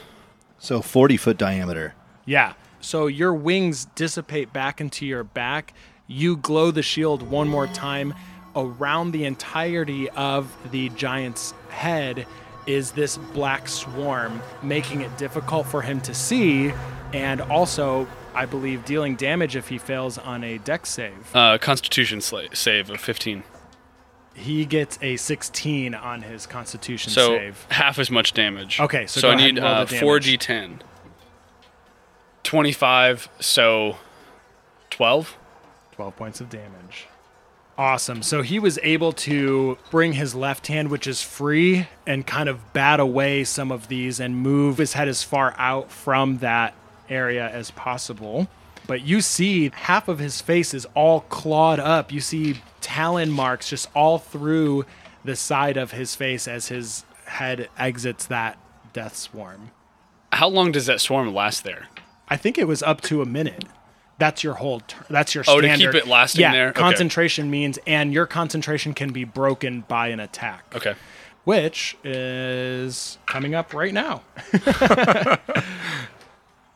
[0.59, 1.95] so 40 foot diameter.
[2.25, 2.55] Yeah.
[2.83, 5.73] So your wings dissipate back into your back.
[6.09, 8.13] You glow the shield one more time.
[8.55, 12.27] Around the entirety of the giant's head
[12.67, 16.73] is this black swarm, making it difficult for him to see,
[17.15, 21.35] and also, I believe, dealing damage if he fails on a deck save.
[21.35, 23.43] uh, constitution sla- save of 15
[24.35, 27.67] He gets a 16 on his constitution so save.
[27.71, 30.81] half as much damage Okay, so so i need uh, the 4d10
[32.53, 33.97] 25 so
[34.91, 35.39] 12
[35.93, 37.07] 12 points of damage.
[37.79, 38.23] Awesome.
[38.23, 42.75] So he was able to bring his left hand, which is free, and kind of
[42.75, 46.75] bat away some of these and move his head as far out from that
[47.09, 48.49] area as possible.
[48.87, 52.13] But you see half of his face is all clawed up.
[52.13, 54.85] You see talon marks just all through
[55.25, 58.59] the side of his face as his head exits that
[58.93, 59.71] death swarm.
[60.33, 61.89] how long does that swarm last there
[62.33, 63.65] I think it was up to a minute.
[64.19, 64.81] That's your whole.
[64.81, 65.93] Tur- that's your Oh, to standard.
[65.93, 66.69] keep it lasting yeah, there?
[66.69, 66.81] Okay.
[66.81, 70.95] Concentration means, and your concentration can be broken by an attack, okay
[71.45, 74.23] which is coming up right now.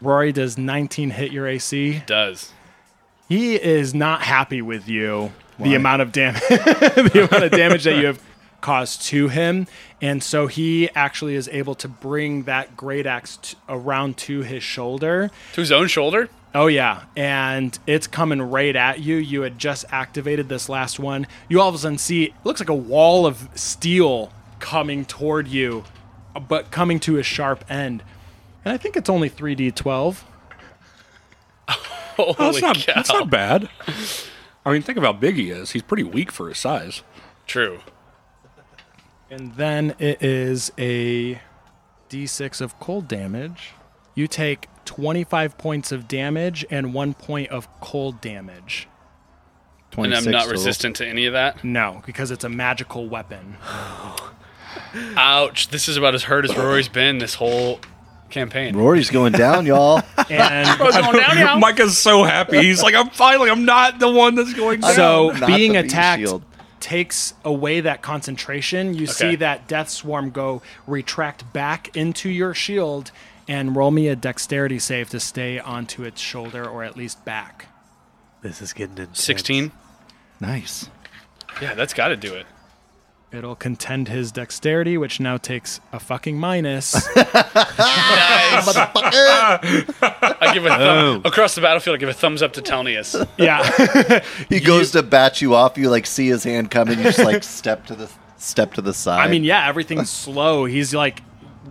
[0.00, 1.92] Rory does 19 hit your AC.
[1.92, 2.52] He does
[3.28, 5.32] He is not happy with you.
[5.58, 8.20] The amount of damage, the amount of damage that you have
[8.66, 9.68] caused to him,
[10.02, 14.60] and so he actually is able to bring that great axe t- around to his
[14.60, 15.30] shoulder.
[15.52, 19.16] to his own shoulder Oh yeah, and it's coming right at you.
[19.16, 21.26] You had just activated this last one.
[21.48, 25.46] You all of a sudden see it looks like a wall of steel coming toward
[25.46, 25.84] you,
[26.48, 28.02] but coming to a sharp end.
[28.64, 30.22] And I think it's only 3d12.
[31.68, 33.68] holy That's not, cow that's not bad.
[34.64, 35.72] I mean, think of how big he is.
[35.72, 37.02] He's pretty weak for his size.
[37.46, 37.80] true
[39.30, 41.40] And then it is a
[42.08, 43.72] d6 of cold damage.
[44.14, 48.88] You take 25 points of damage and 1 point of cold damage.
[49.96, 50.52] and i'm not total.
[50.52, 53.56] resistant to any of that No, because it's a magical weapon.
[55.16, 55.68] Ouch.
[55.68, 57.80] This is about as hurt as Rory's been this whole
[58.30, 58.76] campaign.
[58.76, 60.02] Rory's going down, y'all.
[60.30, 61.58] And going down now.
[61.58, 62.58] Micah's so happy.
[62.58, 64.94] He's like, I'm finally, I'm not the one that's going down.
[64.94, 66.42] so being attacked shield.
[66.80, 68.94] Takes away that concentration.
[68.94, 73.10] You see that death swarm go retract back into your shield
[73.48, 77.66] and roll me a dexterity save to stay onto its shoulder or at least back.
[78.42, 79.22] This is getting intense.
[79.22, 79.72] 16.
[80.40, 80.88] Nice.
[81.60, 82.46] Yeah, that's got to do it.
[83.32, 86.94] It'll contend his dexterity, which now takes a fucking minus.
[87.16, 87.22] I
[90.54, 91.20] give a thumb, oh.
[91.24, 91.96] across the battlefield.
[91.96, 93.28] I give a thumbs up to Telnius.
[93.36, 94.24] yeah.
[94.48, 95.76] He goes to bat you off.
[95.76, 96.98] You like see his hand coming.
[96.98, 99.26] You just like step to the step to the side.
[99.26, 100.64] I mean, yeah, everything's slow.
[100.64, 101.20] He's like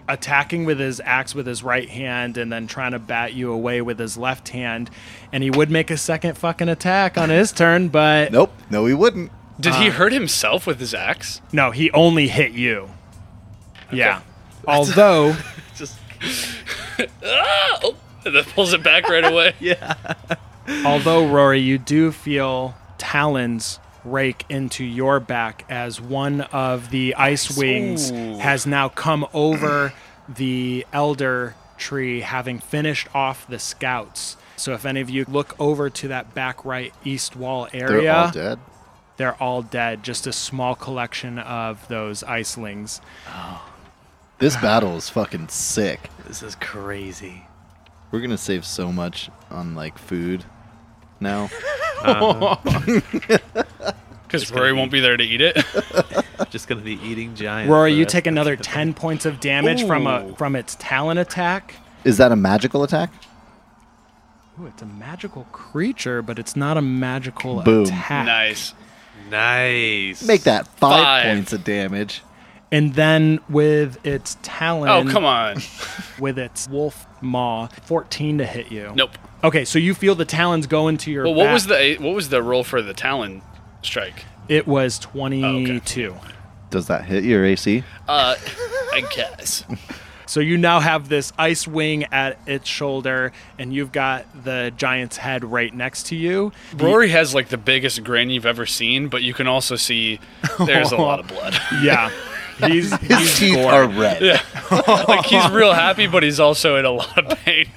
[0.10, 3.82] attacking with his axe with his right hand and then trying to bat you away
[3.82, 4.90] with his left hand.
[5.32, 8.52] And he would make a second fucking attack on his turn, but nope.
[8.70, 9.32] No, he wouldn't.
[9.60, 11.42] Did he hurt himself with his axe?
[11.52, 12.90] no, he only hit you.
[13.92, 14.22] Yeah.
[14.68, 15.36] Although
[15.76, 15.98] Just.
[17.24, 17.80] ah!
[17.84, 17.96] Oh,
[18.26, 19.54] and then pulls it back right away.
[19.60, 19.96] Yeah.
[20.86, 27.56] Although, Rory, you do feel talons rake into your back as one of the ice
[27.56, 29.94] wings has now come over
[30.28, 34.38] the elder tree, having finished off the scouts.
[34.56, 38.16] So, if any of you look over to that back right east wall They're area,
[38.16, 38.60] all dead.
[39.18, 40.04] They're all dead.
[40.04, 43.02] Just a small collection of those icelings.
[43.30, 43.70] Oh.
[44.38, 46.10] This battle is fucking sick.
[46.28, 47.48] This is crazy.
[48.12, 50.46] We're gonna save so much on like food
[51.20, 51.50] now.
[52.04, 52.58] Um,
[54.28, 55.56] because Rory won't be there to eat it.
[56.50, 57.72] Just gonna be eating giant.
[57.72, 61.18] Rory, you take another of the- 10 points of damage from a from its talon
[61.18, 61.76] attack.
[62.04, 63.12] Is that a magical attack?
[64.60, 67.84] Ooh, it's a magical creature, but it's not a magical Boom.
[67.86, 68.26] attack.
[68.26, 68.74] nice.
[69.30, 70.24] Nice.
[70.26, 71.26] Make that five, Five.
[71.26, 72.22] points of damage.
[72.72, 75.58] And then with its talon, Oh, come on.
[76.20, 78.92] with its wolf maw, 14 to hit you.
[78.96, 79.12] Nope.
[79.44, 81.54] Okay, so you feel the talons go into your Well, what back.
[81.54, 83.42] was the what was the roll for the Talon
[83.84, 84.26] strike?
[84.50, 86.16] It was 22.
[86.72, 87.84] Does that hit your AC?
[88.08, 88.36] Uh,
[88.94, 89.64] I guess.
[90.28, 95.18] So you now have this ice wing at its shoulder, and you've got the giant's
[95.18, 96.52] head right next to you.
[96.76, 100.20] Rory has like the biggest grin you've ever seen, but you can also see
[100.66, 101.56] there's a lot of blood.
[101.82, 102.10] Yeah.
[102.60, 103.74] He's, His he's teeth gored.
[103.74, 104.22] are red.
[104.22, 104.42] Yeah.
[105.08, 107.68] like he's real happy, but he's also in a lot of pain.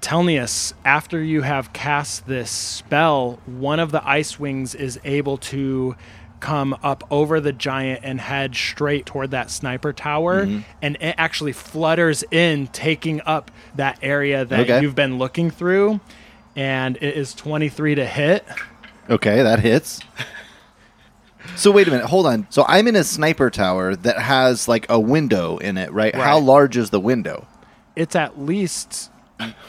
[0.00, 5.94] Telnius, after you have cast this spell, one of the ice wings is able to
[6.40, 10.60] come up over the giant and head straight toward that sniper tower mm-hmm.
[10.82, 14.80] and it actually flutters in taking up that area that Okay.
[14.82, 16.00] you've been looking through
[16.56, 18.44] and it is 23 to hit
[19.08, 20.00] Okay, that hits.
[21.56, 22.46] So wait a minute, hold on.
[22.50, 26.14] So I'm in a sniper tower that has like a window in it, right?
[26.14, 27.46] How large is the window?
[27.96, 29.10] it's at least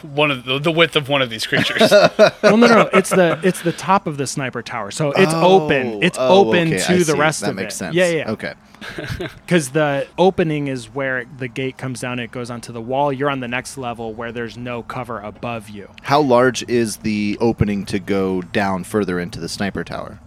[0.01, 1.89] One of the, the width of one of these creatures.
[1.91, 5.33] well no no no it's the it's the top of the sniper tower so it's
[5.33, 7.13] oh, open it's Oh, open okay, to I the see.
[7.19, 7.95] rest that of makes it sense.
[7.95, 8.53] yeah yeah Okay.
[9.45, 13.13] because the opening is where the gate comes down and it goes onto the wall
[13.13, 17.37] you're on the next level where there's no cover above you How large is the
[17.39, 20.19] opening to go down further into the sniper tower?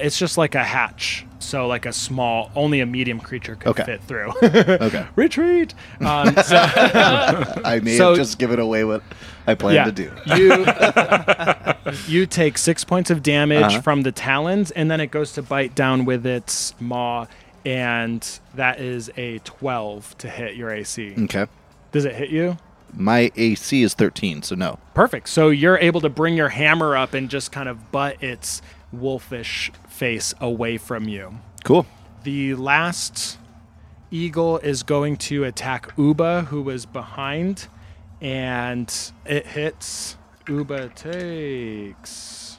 [0.00, 3.84] It's just like a hatch so like a small only a medium creature could Okay.
[3.84, 5.06] fit through Okay.
[5.16, 6.56] retreat um, so,
[7.64, 9.02] I may So- have just given away what
[9.46, 10.10] I plan yeah to do.
[10.36, 10.64] you
[12.20, 13.80] you take six points of damage Uh-huh.
[13.80, 17.26] from the talons and then it goes to bite down with its maw
[17.64, 21.46] and that is a 12 to hit your ac Okay.
[21.92, 22.56] does it hit you
[22.92, 24.76] My AC is 13, so no.
[24.94, 25.28] Perfect.
[25.28, 29.70] So you're able to bring your hammer up and just kind of butt its wolfish
[30.00, 31.38] face away from you.
[31.62, 31.84] Cool.
[32.24, 33.36] The last
[34.10, 37.68] eagle is going to attack Uba, who was behind,
[38.22, 38.90] and
[39.26, 40.16] it hits.
[40.48, 42.58] Uba takes.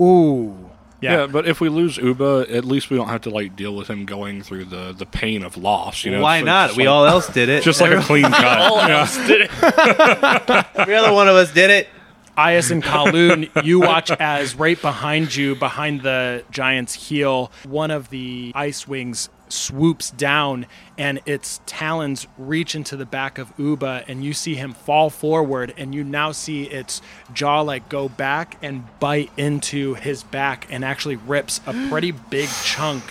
[0.00, 0.70] Ooh.
[1.00, 1.12] Yeah.
[1.22, 1.26] Yeah.
[1.26, 4.06] but if we lose Uba, at least we don't have to like deal with him
[4.06, 6.04] going through the the pain of loss.
[6.04, 6.76] You know, Why It's not?
[6.76, 7.62] We like- all else did it.
[7.70, 8.58] just like a clean cut.
[8.60, 9.00] All Yeah.
[9.00, 10.66] else did it.
[10.76, 11.88] Every other one of us did it.
[12.36, 18.10] Ias and Kaloon, you watch as right behind you, behind the giant's heel, one of
[18.10, 20.66] the ice wings swoops down
[20.98, 25.74] and its talons reach into the back of Uba and you see him fall forward
[25.76, 30.84] and you now see its jaw like go back and bite into his back and
[30.84, 33.02] actually rips a pretty big chunk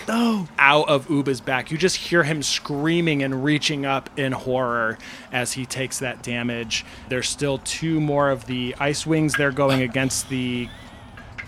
[0.58, 1.70] out of Uba's back.
[1.70, 4.98] You just hear him screaming and reaching up in horror
[5.32, 6.84] as he takes that damage.
[7.08, 9.34] There's still two more of the ice wings.
[9.34, 10.68] They're going against the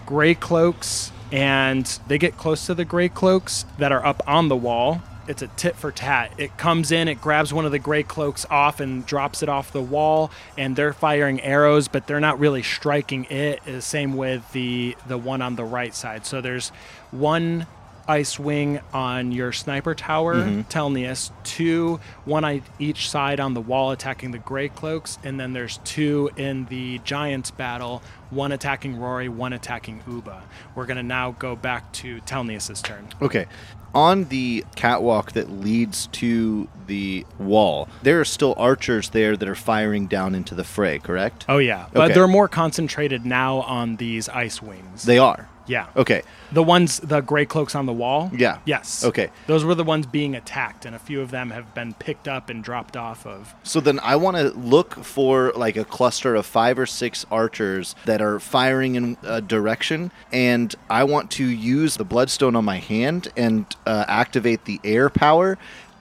[0.06, 4.56] gray cloaks and they get close to the gray cloaks that are up on the
[4.56, 6.32] wall it's a tit for tat.
[6.38, 9.70] It comes in, it grabs one of the gray cloaks off and drops it off
[9.70, 13.62] the wall, and they're firing arrows, but they're not really striking it.
[13.64, 16.24] The same with the the one on the right side.
[16.24, 16.70] So there's
[17.10, 17.66] one
[18.08, 20.60] ice wing on your sniper tower, mm-hmm.
[20.62, 25.52] Telnius, two, one on each side on the wall attacking the gray cloaks, and then
[25.52, 30.42] there's two in the giants battle, one attacking Rory, one attacking Uba.
[30.74, 33.08] We're gonna now go back to Telnius's turn.
[33.20, 33.46] Okay.
[33.94, 39.54] On the catwalk that leads to the wall, there are still archers there that are
[39.54, 41.46] firing down into the fray, correct?
[41.48, 45.04] Oh yeah, but they're more concentrated now on these ice wings.
[45.04, 45.48] They are.
[45.68, 45.86] Yeah.
[45.96, 46.22] Okay.
[46.50, 48.30] The ones, the gray cloaks on the wall.
[48.34, 48.58] Yeah.
[48.64, 49.04] Yes.
[49.04, 49.30] Okay.
[49.46, 52.48] Those were the ones being attacked, and a few of them have been picked up
[52.50, 53.54] and dropped off of.
[53.62, 57.94] So then I want to look for like a cluster of five or six archers
[58.06, 62.78] that are firing in a direction, and I want to use the bloodstone on my
[62.78, 65.58] hand and uh, activate the air power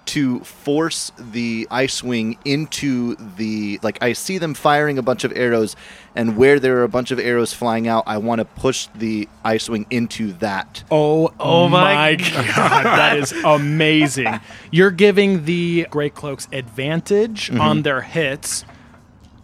[0.08, 5.32] to force the ice wing into the like I see them firing a bunch of
[5.36, 5.76] arrows
[6.16, 9.28] and where there are a bunch of arrows flying out I want to push the
[9.44, 12.16] ice wing into that Oh, Oh my my
[12.56, 14.40] god, that is amazing!
[14.72, 17.62] You're giving the gray cloaks advantage Mm-hmm.
[17.62, 18.66] on their hits.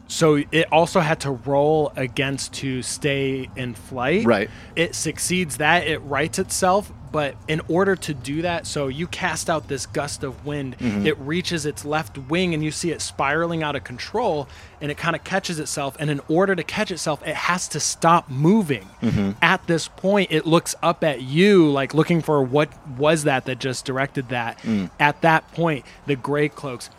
[0.08, 4.26] So it also had to roll against to stay in flight.
[4.26, 4.50] Right.
[4.76, 9.50] It succeeds that, it rights itself, but in order to do that, so you cast
[9.50, 11.06] out this gust of wind, Mm-hmm.
[11.08, 14.50] it reaches its left wing and you see it spiraling out of control
[14.82, 15.96] and it kind of catches itself.
[16.00, 18.90] And in order to catch itself, it has to stop moving.
[19.02, 19.32] Mm-hmm.
[19.42, 23.60] At this point, it looks up at you, like looking for what was that that
[23.60, 24.58] just directed that.
[24.64, 24.90] Mm.
[25.00, 26.90] At that point, the gray cloaks,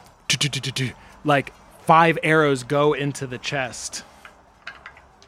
[1.24, 1.52] like
[1.82, 4.04] five arrows go into the chest.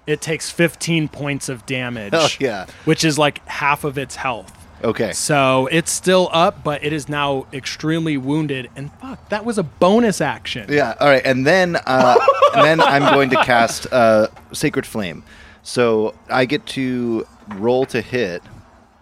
[0.07, 2.13] It takes 15 points of damage.
[2.13, 2.67] Hell yeah.
[2.85, 4.53] Which is like half of its health.
[4.85, 8.71] Okay So it's still up, but it is now extremely wounded.
[8.77, 10.67] And fuck, that was a bonus action.
[10.71, 10.95] Yeah.
[11.01, 12.17] All right, and then uh,
[12.55, 15.23] and then I'm going to cast uh, Sacred Flame.
[15.63, 18.43] So I get to roll to hit,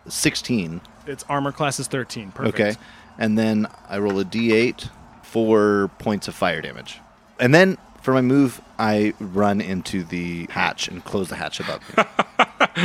[0.08, 0.80] sixteen.
[1.06, 2.30] Its armor class is 13.
[2.32, 2.58] Perfect.
[2.58, 2.76] Okay,
[3.18, 4.88] and then I roll a d8,
[5.22, 7.00] four points of fire damage,
[7.38, 11.80] and then for my move I run into the hatch and close the hatch above
[11.96, 12.04] me.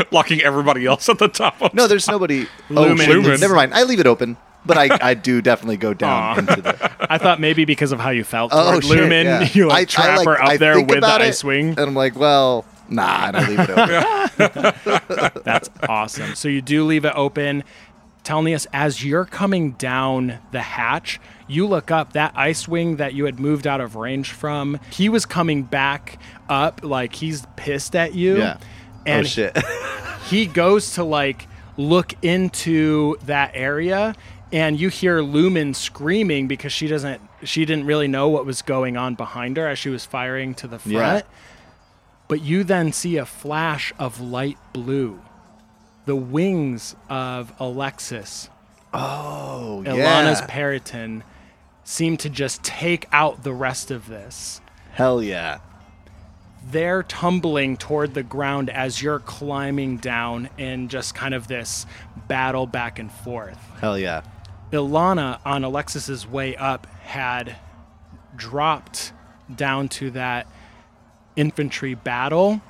[0.12, 1.62] locking everybody else at the top.
[1.62, 2.48] Of No, there's nobody.
[2.72, 2.98] oh, Lumen.
[3.06, 3.40] shit, Lumen.
[3.40, 3.74] never mind.
[3.74, 6.92] I leave it open, but I, I do definitely go down into the.
[7.12, 8.90] I thought maybe because of how you felt Oh shit!
[8.90, 9.50] Lumen, yeah.
[9.54, 11.44] you like I- I, trap like, her up I there with the about it, ice
[11.44, 11.70] wing.
[11.70, 15.42] and I'm like, well, nah, and I leave it open.
[15.44, 16.36] That's awesome.
[16.36, 17.64] So you do leave it open.
[18.24, 23.14] Telling us as you're coming down the hatch, you look up that ice wing that
[23.14, 24.80] you had moved out of range from.
[24.92, 28.38] He was coming back up, like he's pissed at you.
[28.38, 28.58] yeah.
[28.60, 28.66] Oh,
[29.06, 29.58] and oh shit.
[30.30, 31.48] he goes to like
[31.78, 34.16] look into that area
[34.52, 38.98] and you hear Lumen screaming because she doesn't she didn't really know what was going
[38.98, 40.94] on behind her as she was firing to the front.
[40.94, 41.22] Yeah.
[42.28, 45.22] But you then see a flash of light blue.
[46.06, 48.50] The wings of Alexis,
[48.94, 50.48] oh Ilana's yeah.
[50.48, 51.24] Periton,
[51.90, 54.62] seem to just take out the rest of this.
[54.92, 55.58] Hell yeah.
[56.72, 61.86] they're tumbling toward the ground as you're climbing down in just kind of this
[62.28, 63.58] battle back and forth.
[63.80, 64.22] Hell yeah.
[64.72, 67.56] Ilana on Alexis's way up had
[68.36, 69.14] dropped
[69.56, 70.48] down to that
[71.36, 72.62] infantry battle.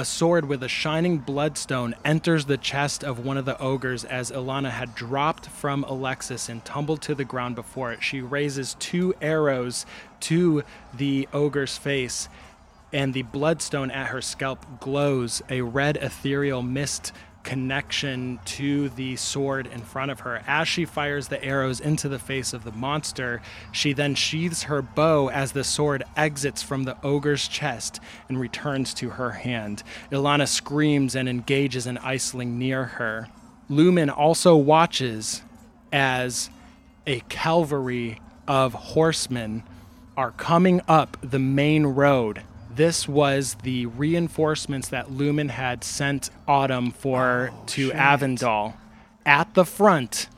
[0.00, 4.30] A sword with a shining bloodstone enters the chest of one of the ogres as
[4.30, 8.02] Ilana had dropped from Alexis and tumbled to the ground before it.
[8.02, 9.84] She raises two arrows
[10.20, 12.30] to the ogre's face,
[12.94, 17.12] and the bloodstone at her scalp glows a red ethereal mist
[17.42, 20.42] connection to the sword in front of her.
[20.46, 23.40] As she fires the arrows into the face of the monster,
[23.72, 28.92] she then sheathes her bow as the sword exits from the ogre's chest and returns
[28.94, 29.82] to her hand.
[30.12, 33.28] Ilana screams and engages an iceling near her.
[33.68, 35.42] Lumen also watches
[35.92, 36.50] as
[37.06, 39.62] a cavalry of horsemen
[40.16, 42.42] are coming up the main road.
[42.72, 48.74] This was the reinforcements that Lumen had sent Autumn for oh, to Avendal.
[49.26, 50.28] At the front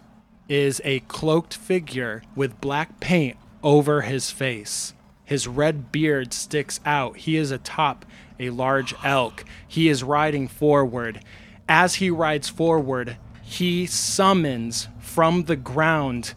[0.49, 4.95] is a cloaked figure with black paint over his face.
[5.25, 7.19] His red beard sticks out.
[7.19, 8.07] He is atop
[8.41, 9.45] a large elk.
[9.69, 11.23] He is riding forward.
[11.69, 16.35] As he rides forward, he summons from the ground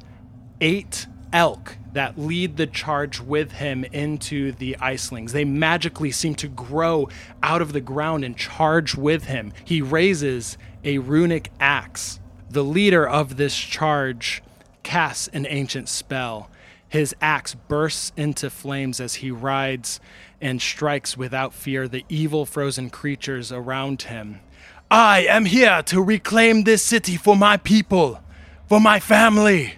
[0.59, 5.31] eight elk that lead the charge with him into the icelings.
[5.31, 7.07] They magically seem to grow
[7.41, 9.53] out of the ground and charge with him.
[9.63, 12.19] He raises a runic axe.
[12.49, 14.43] The leader of this charge
[14.83, 16.49] casts an ancient spell.
[16.87, 20.01] His axe bursts into flames as he rides
[20.41, 24.41] and strikes without fear the evil frozen creatures around him.
[24.91, 28.19] I am here to reclaim this city for my people,
[28.67, 29.75] for my family.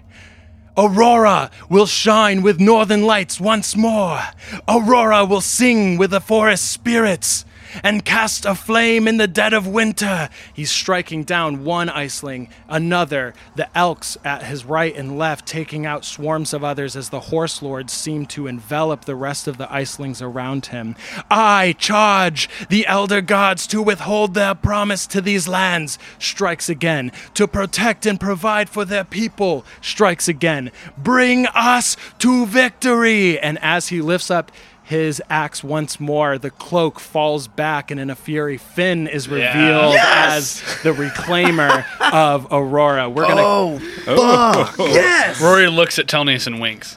[0.77, 4.21] Aurora will shine with northern lights once more.
[4.67, 7.45] Aurora will sing with the forest spirits
[7.83, 10.29] and cast a flame in the dead of winter.
[10.53, 16.05] He's striking down one iceling, another, the elks at his right and left, taking out
[16.05, 20.21] swarms of others as the horse lords seem to envelop the rest of the icelings
[20.21, 20.95] around him.
[21.29, 25.99] I charge the elder gods to withhold their promise to these lands.
[26.19, 27.11] Strikes again.
[27.35, 29.65] To protect and provide for their people.
[29.81, 30.71] Strikes again.
[30.97, 33.39] Bring us to victory.
[33.39, 34.51] And as he lifts up
[34.87, 36.37] his axe once more.
[36.37, 41.83] The cloak falls back, and in a fury, Finn is revealed as the reclaimer
[42.13, 43.09] of Aurora.
[43.09, 43.41] We're gonna.
[43.41, 44.63] Oh, oh.
[44.63, 44.87] fuck.
[44.87, 45.41] yes.
[45.41, 46.95] Rory looks at Telnius and winks.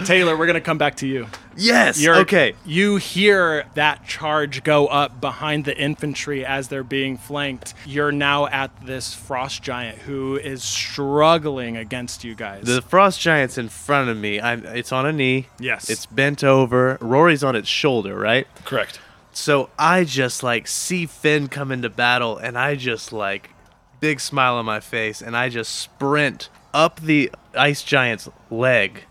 [0.06, 1.26] Taylor, we're gonna come back to you.
[1.56, 2.00] Yes.
[2.00, 2.54] You're, okay.
[2.64, 7.74] You hear that charge go up behind the infantry as they're being flanked.
[7.86, 12.64] You're now at this frost giant who is struggling against you guys.
[12.64, 14.40] The frost giant's in front of me.
[14.40, 14.64] I'm.
[14.66, 15.48] It's on a knee.
[15.58, 15.90] Yes.
[15.90, 16.98] It's bent over.
[17.00, 18.46] Rory's on its shoulder, right?
[18.64, 19.00] Correct.
[19.32, 23.50] So I just like see Finn come into battle, and I just like
[24.00, 29.04] big smile on my face, and I just sprint up the ice giant's leg.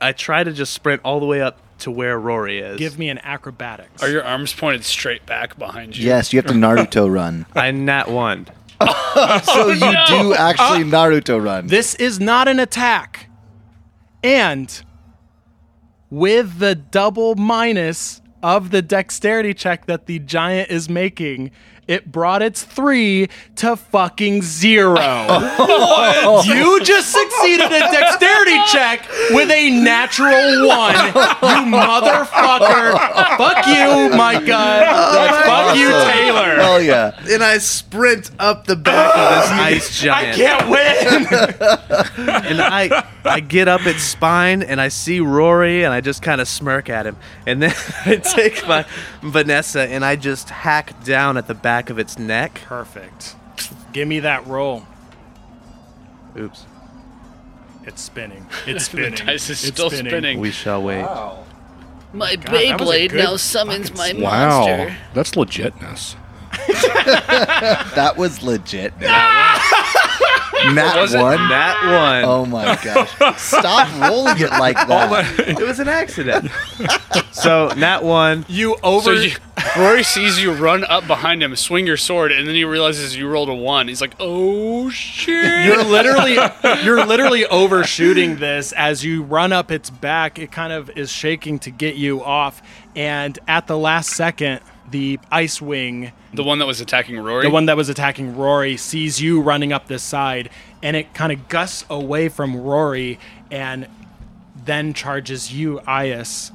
[0.00, 2.78] I try to just sprint all the way up to where Rory is.
[2.78, 4.02] Give me an acrobatics.
[4.02, 6.06] Are your arms pointed straight back behind you?
[6.06, 7.46] Yes, you have to Naruto run.
[7.54, 8.46] I nat one.
[9.44, 9.78] So you
[10.08, 11.68] do actually Naruto run.
[11.68, 13.30] This is not an attack.
[14.24, 14.82] And
[16.10, 21.52] with the double minus of the dexterity check that the giant is making,
[21.86, 24.94] it brought its three to fucking zero.
[26.44, 30.94] you just succeeded a dexterity check with a natural one.
[30.94, 32.98] You motherfucker.
[33.36, 34.86] Fuck you, Micah.
[35.44, 36.56] Fuck you, Taylor.
[36.56, 37.18] Hell yeah.
[37.30, 40.34] And I sprint up the back of this ice giant.
[40.34, 40.68] I giant.
[40.68, 42.34] can't win.
[42.46, 46.40] and I I get up its spine and I see Rory and I just kind
[46.40, 47.16] of smirk at him.
[47.46, 47.74] And then
[48.06, 48.84] I take my
[49.22, 52.60] Vanessa and I just hack down at the back of its neck.
[52.64, 53.36] Perfect.
[53.92, 54.84] Give me that roll.
[56.36, 56.64] Oops.
[57.84, 58.46] It's spinning.
[58.66, 59.26] It's The spinning.
[59.26, 60.40] dice is It's still spinning.
[60.40, 61.02] We shall wait.
[62.12, 62.50] My that
[62.80, 64.96] was a Beyblade now summons my fucking Wow, monster.
[65.14, 66.14] that's legitness.
[67.94, 68.92] That was legit.
[70.72, 71.20] Nat was it?
[71.20, 71.36] one.
[71.48, 72.24] That one.
[72.24, 73.38] Oh my gosh!
[73.38, 75.38] Stop rolling it like that.
[75.40, 76.50] It was an accident.
[77.32, 78.46] so Nat one.
[78.48, 79.04] You over.
[79.04, 79.32] So you,
[79.78, 83.28] Rory sees you run up behind him, swing your sword, and then he realizes you
[83.28, 83.88] rolled a one.
[83.88, 86.34] He's like, "Oh shit!" you're literally
[86.82, 90.38] you're literally overshooting this as you run up its back.
[90.38, 92.62] It kind of is shaking to get you off,
[92.96, 94.60] and at the last second,
[94.90, 97.42] the ice wing, The one that was attacking Rory.
[97.44, 100.50] the one that was attacking Rory, sees you running up this side,
[100.82, 103.18] and it kind of gusts away from Rory,
[103.50, 103.88] and
[104.64, 106.52] then charges you, Ias.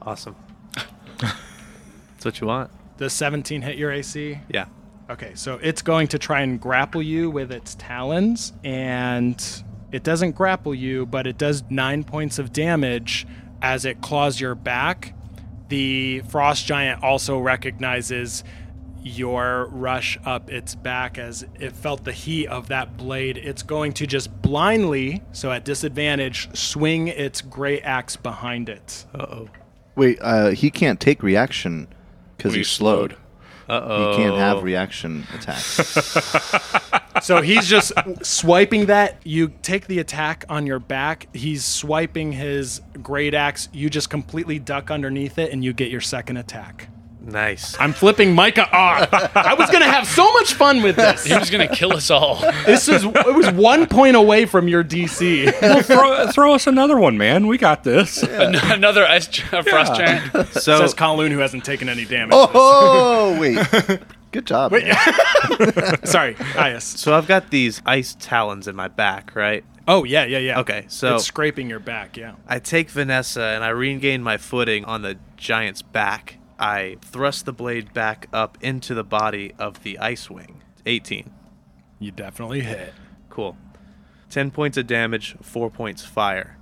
[0.00, 0.34] Awesome.
[1.18, 2.70] That's what you want.
[2.98, 4.38] The 17 hit your AC?
[4.48, 4.66] Yeah.
[5.10, 9.44] Okay, so it's going to try and grapple you with its talons, and
[9.90, 13.26] it doesn't grapple you, but it does nine points of damage
[13.60, 15.14] as it claws your back.
[15.68, 18.44] The frost giant also recognizes
[19.04, 23.36] your rush up its back as it felt the heat of that blade.
[23.36, 29.06] It's going to just blindly, so at disadvantage, swing its great axe behind it.
[29.14, 29.48] Uh oh.
[29.96, 31.88] Wait, uh, he can't take reaction
[32.36, 33.14] because When he's he's slowed.
[33.68, 34.10] Uh oh.
[34.10, 36.16] He can't have reaction attacks.
[37.20, 37.92] So he's just
[38.22, 39.18] swiping that.
[39.24, 41.28] You take the attack on your back.
[41.34, 43.68] He's swiping his great axe.
[43.72, 46.88] You just completely duck underneath it, and you get your second attack.
[47.24, 47.76] Nice.
[47.78, 49.08] I'm flipping Micah off.
[49.36, 51.22] I was gonna have so much fun with this.
[51.24, 52.40] he was gonna kill us all.
[52.66, 55.52] This is it was one point away from your DC.
[55.62, 57.46] Well, throw, throw us another one, man.
[57.46, 58.22] We got this.
[58.28, 60.32] Another ice gi- frost giant.
[60.54, 62.32] So Says Kaloon, who hasn't taken any damage.
[62.34, 63.56] oh wait,
[64.32, 64.72] good job.
[64.72, 64.84] man.
[66.04, 66.82] Sorry, Ias.
[66.82, 69.64] so I've got these ice talons in my back, right?
[69.86, 70.60] Oh yeah, yeah, yeah.
[70.60, 72.16] Okay, so it's scraping your back.
[72.16, 72.34] Yeah.
[72.48, 76.38] I take Vanessa and I regain my footing on the giant's back.
[76.58, 80.62] I thrust the blade back up into the body of the ice wing.
[80.86, 81.30] 18.
[81.98, 82.92] You definitely hit.
[83.30, 83.56] Cool.
[84.30, 86.56] 10 points of damage, 4 points fire.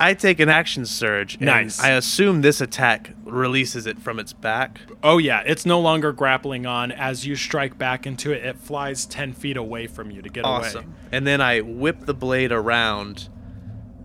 [0.00, 1.34] I take an action surge.
[1.34, 1.80] and Nice.
[1.80, 4.80] I assume this attack releases it from its back.
[5.02, 6.92] Oh yeah, it's no longer grappling on.
[6.92, 10.44] As you strike back into it, it flies ten feet away from you to get
[10.44, 10.52] away.
[10.52, 10.94] Awesome.
[11.10, 13.28] And then I whip the blade around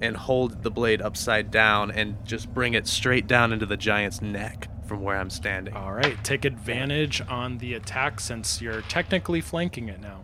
[0.02, 4.22] and hold the blade upside down and just bring it straight down into the giant's
[4.22, 5.74] neck from where I'm standing.
[5.76, 10.22] All right, take advantage on the attack since you're technically flanking it now.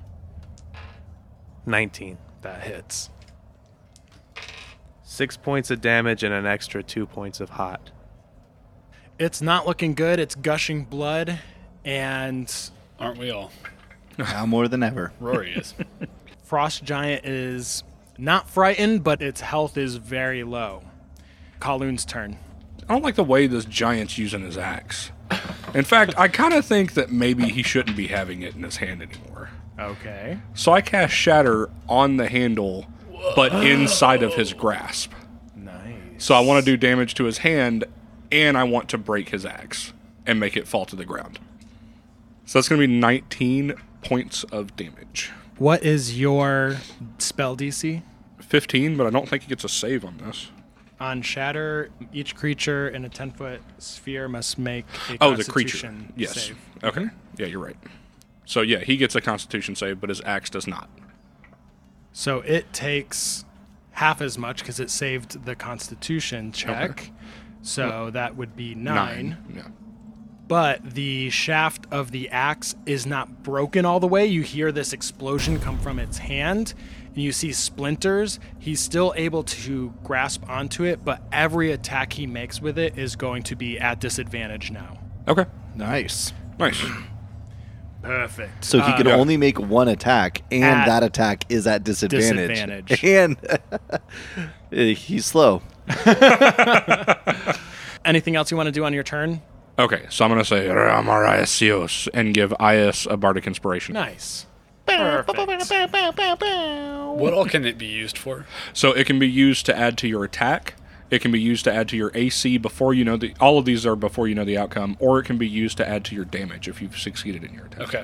[1.66, 2.18] 19.
[2.42, 3.10] That hits.
[5.12, 7.90] Six points of damage and an extra two points of hot.
[9.18, 10.20] It's not looking good.
[10.20, 11.40] It's gushing blood,
[11.84, 12.54] and
[13.00, 13.52] Aren't we all?
[14.20, 15.12] Now more than ever.
[15.20, 15.74] Rory is.
[16.44, 17.84] Frost Giant is
[18.20, 20.84] not frightened, but its health is very low.
[21.60, 22.38] Kaloon's turn.
[22.88, 25.10] I don't like the way this giant's using his axe.
[25.74, 28.78] In fact, I kind of think that maybe he shouldn't be having it in his
[28.78, 29.50] hand anymore.
[29.80, 30.38] Okay.
[30.54, 32.86] So I cast Shatter on the handle,
[33.36, 35.12] but inside of his grasp.
[35.56, 35.94] Nice.
[36.18, 37.86] So I want to do damage to his hand,
[38.32, 39.94] and I want to break his axe
[40.26, 41.40] and make it fall to the ground.
[42.46, 45.32] So that's going to be 19 points of damage.
[45.58, 46.78] What is your
[47.18, 48.02] spell DC?
[48.40, 50.48] 15, but I don't think he gets a save on this.
[51.00, 55.78] On Shatter, each creature in a 10 foot sphere must make a Oh, the creature.
[55.88, 56.46] Constitution Yes.
[56.48, 56.58] save.
[56.84, 57.06] Okay.
[57.38, 57.78] Yeah, you're right.
[58.46, 60.90] So yeah, he gets a Constitution save, but his axe does not.
[62.12, 63.46] So it takes
[63.92, 67.12] half as much because it saved the Constitution check.
[67.62, 69.38] So that would be nine.
[69.54, 69.68] Yeah.
[70.48, 74.26] But the shaft of the axe is not broken all the way.
[74.26, 76.74] You hear this explosion come from its hand,
[77.06, 78.40] and you see splinters.
[78.58, 83.16] He's still able to grasp onto it, but every attack he makes with it is
[83.16, 84.98] going to be at disadvantage now.
[85.28, 85.46] Okay.
[85.76, 86.34] Nice.
[86.58, 86.84] Nice.
[88.02, 88.64] Perfect.
[88.66, 89.16] So he Uh, can yeah.
[89.16, 92.48] only make one attack, and At that attack is at disadvantage.
[92.50, 93.04] disadvantage.
[93.04, 93.38] And
[94.72, 95.62] eh, he's slow.
[98.06, 99.42] Anything else you want to do on your turn?
[99.78, 103.94] Okay, so I'm going to say Ramarasios and give Ias a bardic inspiration.
[103.94, 104.46] Nice.
[104.86, 105.38] Perfect.
[105.38, 108.46] what all can it be used for?
[108.74, 110.74] So it can be used to add to your attack.
[111.12, 113.34] It can be used to add to your AC before you know the.
[113.40, 115.88] All of these are before you know the outcome, or it can be used to
[115.88, 117.82] add to your damage if you've succeeded in your attack.
[117.82, 118.04] Okay.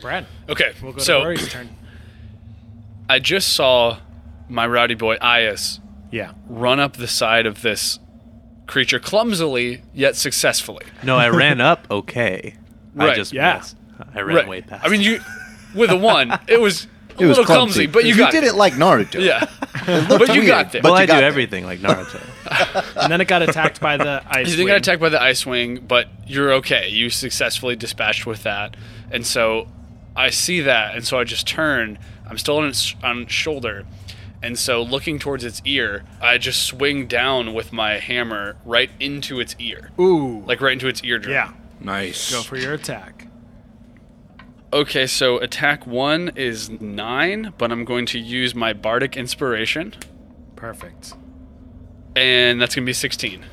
[0.00, 0.72] Brad, Okay.
[0.82, 1.68] we'll go so to Rory's turn.
[3.08, 3.98] I just saw
[4.48, 5.80] my rowdy boy Ias
[6.10, 6.32] Yeah.
[6.48, 7.98] run up the side of this
[8.66, 10.84] creature clumsily yet successfully.
[11.02, 12.54] No, I ran up okay.
[12.98, 13.58] I Right, just yeah.
[13.58, 13.76] missed.
[14.14, 14.84] I ran way past.
[14.84, 15.20] I mean, you
[15.74, 16.88] with a one, it was a
[17.18, 19.20] It was little clumsy, but you got did it like Naruto.
[19.22, 19.46] Yeah,
[20.08, 20.82] but you weird, got there.
[20.82, 21.24] but well, you I do there.
[21.24, 22.20] everything like Naruto.
[23.02, 24.46] And then it got attacked by the ice.
[24.50, 24.74] You didn't wing.
[24.74, 26.88] get attacked by the ice wing, but you're okay.
[26.88, 28.76] You successfully dispatched with that,
[29.10, 29.68] and so
[30.14, 31.98] I see that, and so I just turn.
[32.28, 33.84] I'm still on its on its shoulder,
[34.42, 39.40] and so looking towards its ear, I just swing down with my hammer right into
[39.40, 40.42] its ear, Ooh.
[40.46, 41.32] like right into its eardrum.
[41.32, 41.52] yeah.
[41.80, 42.30] Nice.
[42.30, 43.26] Go for your attack.
[44.72, 49.94] Okay, so attack one is nine, but I'm going to use my bardic inspiration,
[50.56, 51.12] Perfect.
[52.16, 53.44] and that's gonna be 16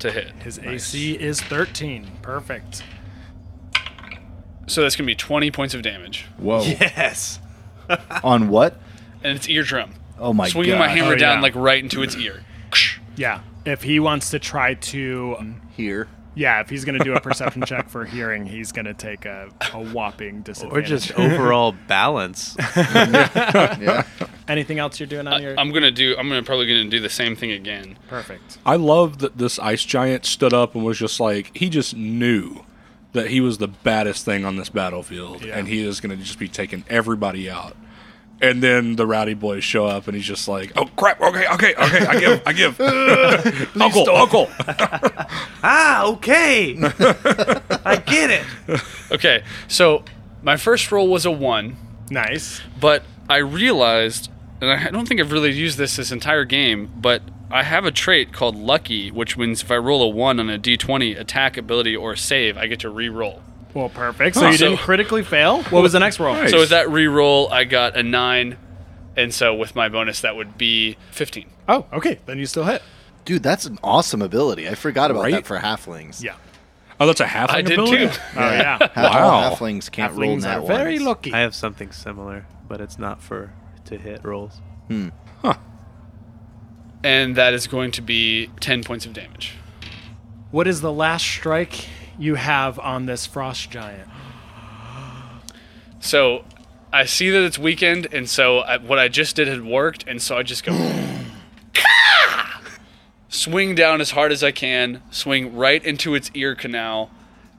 [0.00, 0.32] to hit.
[0.42, 2.06] His AC is 13.
[2.20, 2.82] Perfect.
[4.66, 6.62] So that's gonna be 20 points of damage, Whoa.
[6.62, 7.38] yes.
[8.24, 8.80] On what?
[9.22, 9.92] and it's eardrum.
[10.18, 10.50] Oh my god.
[10.52, 10.96] Swinging my god.
[10.98, 11.42] hammer Oh, down yeah.
[11.42, 12.44] like right into its ear.
[13.16, 13.40] Yeah.
[13.64, 15.36] If he wants to try to,
[15.76, 16.08] Here.
[16.36, 19.24] Yeah, if he's going to do a perception check for hearing, he's going to take
[19.24, 20.84] a, a whopping disadvantage.
[20.84, 22.54] Or just overall balance.
[22.76, 24.04] Yeah.
[24.48, 25.58] anything else you're doing on your?
[25.58, 26.14] I'm gonna do.
[26.16, 27.98] I'm gonna probably gonna do the same thing again.
[28.08, 28.58] Perfect.
[28.64, 32.64] I love that this ice giant stood up and was just like he just knew
[33.12, 35.58] that he was the baddest thing on this battlefield, Yeah.
[35.58, 37.74] and he is going to just be taking everybody out.
[38.40, 41.20] And then the rowdy boys show up, and he's just like, "Oh crap!
[41.22, 42.06] Okay, okay, okay.
[42.06, 42.80] I give, I give.
[43.80, 44.48] uncle, uncle."
[45.62, 46.76] ah, okay.
[47.84, 48.80] I get it.
[49.10, 50.04] Okay, so
[50.42, 51.76] my first roll was a one,
[52.10, 52.60] Nice.
[52.78, 54.30] but I realized,
[54.60, 57.90] and I don't think I've really used this this entire game, but I have a
[57.90, 61.96] trait called Lucky, which means if I roll a one on a d20 attack ability
[61.96, 63.42] or save, I get to re-roll.
[63.76, 64.36] Well, perfect.
[64.36, 64.48] So Huh.
[64.52, 65.62] you So- didn't critically fail.
[65.64, 66.34] What was the next roll?
[66.34, 66.50] Nice.
[66.50, 68.56] So with that re-roll, I got a nine,
[69.16, 71.44] and so with my bonus, that would be 15.
[71.68, 72.18] Oh, okay.
[72.26, 72.82] Then you still hit.
[73.26, 74.68] Dude, that's an awesome ability.
[74.68, 75.32] I forgot about Right?
[75.34, 76.22] that for halflings.
[76.22, 76.34] Yeah.
[76.98, 77.50] Oh, that's a half.
[77.50, 78.06] I did ability?
[78.06, 78.78] Oh yeah.
[78.94, 79.28] Half, Wow.
[79.28, 81.30] All halflings can't roll Halflings that are very lucky.
[81.34, 83.52] I have something similar, but it's not for
[83.84, 84.62] to hit rolls.
[84.88, 85.08] Hmm.
[87.04, 89.52] And that is going to be 10 points of damage.
[90.50, 91.86] What is the last strike
[92.18, 94.08] you have on this frost giant?
[96.00, 96.44] So
[96.92, 100.20] I see that it's weakened, and so I, what I just did had worked, and
[100.22, 100.72] so I just go.
[103.28, 107.10] Swing down as hard as I can, swing right into its ear canal,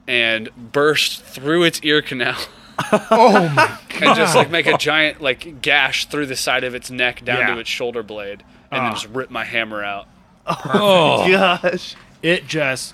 [0.07, 2.37] and burst through its ear canal.
[2.91, 4.01] Oh my god.
[4.03, 7.39] and just like make a giant like gash through the side of its neck down
[7.39, 7.55] Yeah.
[7.55, 8.93] to its shoulder blade, and then ah.
[8.93, 10.07] just rip my hammer out.
[10.45, 11.95] Oh, Gosh.
[12.21, 12.93] it just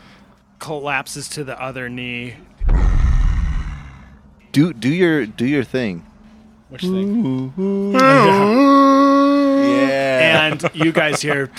[0.64, 2.36] collapses to the other knee.
[4.54, 6.06] Do do your do your thing.
[6.70, 7.54] Which thing?
[9.64, 10.48] Yeah.
[10.48, 11.50] and you guys hear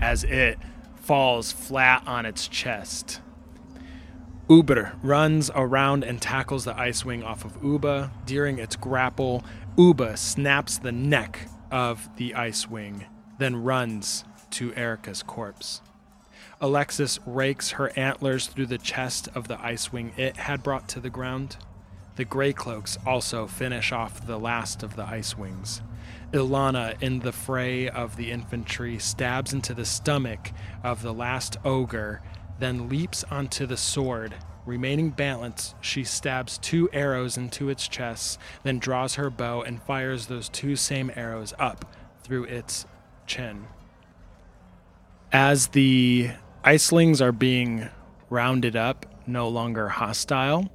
[0.00, 0.58] as it
[0.96, 3.20] falls flat on its chest.
[4.48, 8.10] Uger runs around and tackles the ice wing off of Uba.
[8.24, 9.44] During its grapple,
[9.76, 13.04] Uba snaps the neck of the ice wing,
[13.38, 15.82] then runs to Erica's corpse.
[16.60, 20.98] Alexis rakes her antlers through the chest of the ice wing it had brought to
[20.98, 21.56] the ground.
[22.16, 25.82] The Grey Cloaks also finish off the last of the Ice Wings.
[26.32, 30.50] Ilana, in the fray of the infantry, stabs into the stomach
[30.82, 32.22] of the last ogre,
[32.58, 34.34] then leaps onto the sword.
[34.66, 40.26] Remaining balanced, she stabs two arrows into its chest, then draws her bow and fires
[40.26, 41.84] those two same arrows up
[42.24, 42.84] through its
[43.28, 43.68] chin.
[45.30, 46.30] As the
[46.68, 47.88] icelings are being
[48.28, 50.70] rounded up, no longer hostile,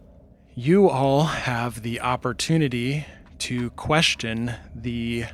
[0.55, 3.05] you all have the opportunity
[3.37, 5.25] to question the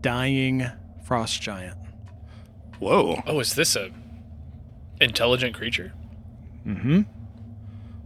[0.00, 0.64] dying
[1.04, 1.76] frost giant.
[2.78, 3.20] Whoa.
[3.26, 3.90] Oh, is this a
[5.02, 5.92] intelligent creature?
[6.66, 7.02] Mm-hmm.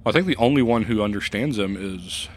[0.05, 2.28] I think the only one who understands him is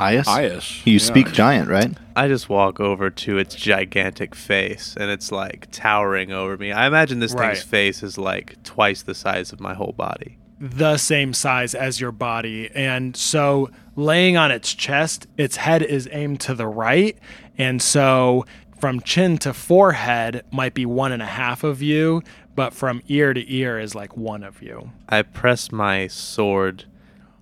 [0.00, 0.24] Ias?
[0.26, 0.86] Ias.
[0.86, 0.98] You Yeah.
[0.98, 1.92] speak giant, right?
[2.14, 6.70] I just walk over to its gigantic face and it's like towering over me.
[6.72, 7.54] I imagine this Right.
[7.56, 10.38] thing's face is like twice the size of my whole body.
[10.60, 12.68] The same size as your body.
[12.74, 17.16] And so, laying on its chest, its head is aimed to the right.
[17.56, 18.44] And so,
[18.80, 22.22] from chin to forehead might be one and a half of you,
[22.56, 24.90] but from ear to ear is like one of you.
[25.08, 26.84] I press my sword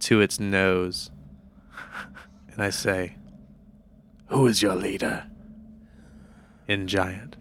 [0.01, 1.11] to its nose
[2.57, 3.17] and I say,
[4.29, 5.25] Who is your leader?
[6.67, 7.37] In giant.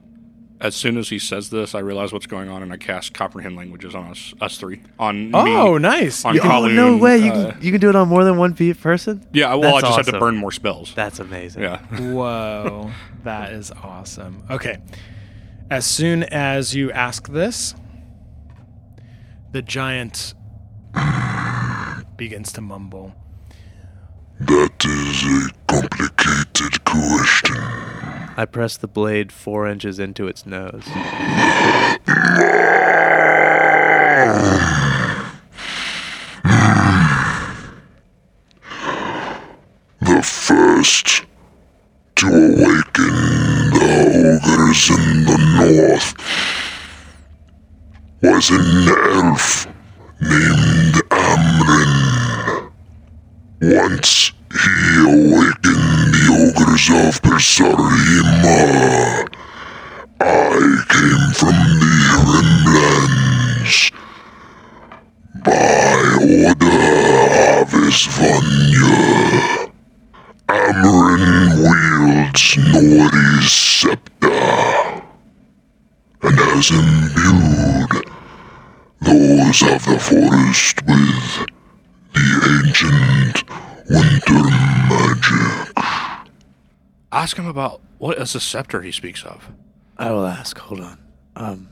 [0.61, 3.55] As soon as he says this, I realize what's going on, and I cast comprehend
[3.57, 6.23] languages on us, us three, on Oh, me, nice.
[6.23, 7.17] on You- Oh, no way.
[7.17, 9.25] You, uh, can, you can do it on more than one pe- person?
[9.33, 10.93] yeah, well, I That's just had to burn more spells.
[10.95, 11.63] That's amazing.
[11.63, 11.79] yeah.
[12.13, 12.89] Whoa,
[13.25, 14.43] that is awesome.
[14.49, 14.77] Okay.
[15.69, 17.75] As soon as you ask this,
[19.51, 20.35] the giant
[22.17, 23.13] begins to mumble.
[24.39, 24.69] That is
[25.25, 27.57] a complicated question.
[28.37, 30.83] I press the blade four inches into its nose.
[40.01, 41.25] The first
[42.17, 43.13] to awaken
[43.71, 46.13] the ogres in the north
[48.21, 49.67] was an elf
[50.21, 52.71] named Amryn.
[53.61, 54.31] Once
[54.63, 58.59] he awakened the ogres of Persarima,
[60.21, 60.23] I
[60.89, 61.95] came from the
[62.29, 63.75] Rimlands
[65.43, 66.81] by order
[67.59, 68.95] of Isvanya.
[70.47, 74.31] Amarin wields Nori's scepter
[76.21, 77.93] and has imbued
[79.01, 81.47] those of the forest with
[82.13, 82.27] the
[82.65, 83.37] ancient
[83.89, 84.43] winter
[84.89, 85.77] magic.
[87.11, 89.49] Ask him about what is the scepter he speaks of.
[89.97, 90.57] I will ask.
[90.57, 90.97] Hold on.
[91.35, 91.69] Um,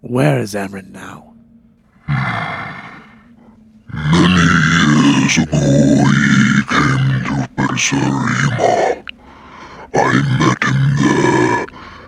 [0.00, 1.34] where is Amryn now?
[3.92, 4.46] Many
[5.20, 9.04] years ago, he came to Persarima.
[9.94, 9.96] I
[10.38, 11.66] met him there,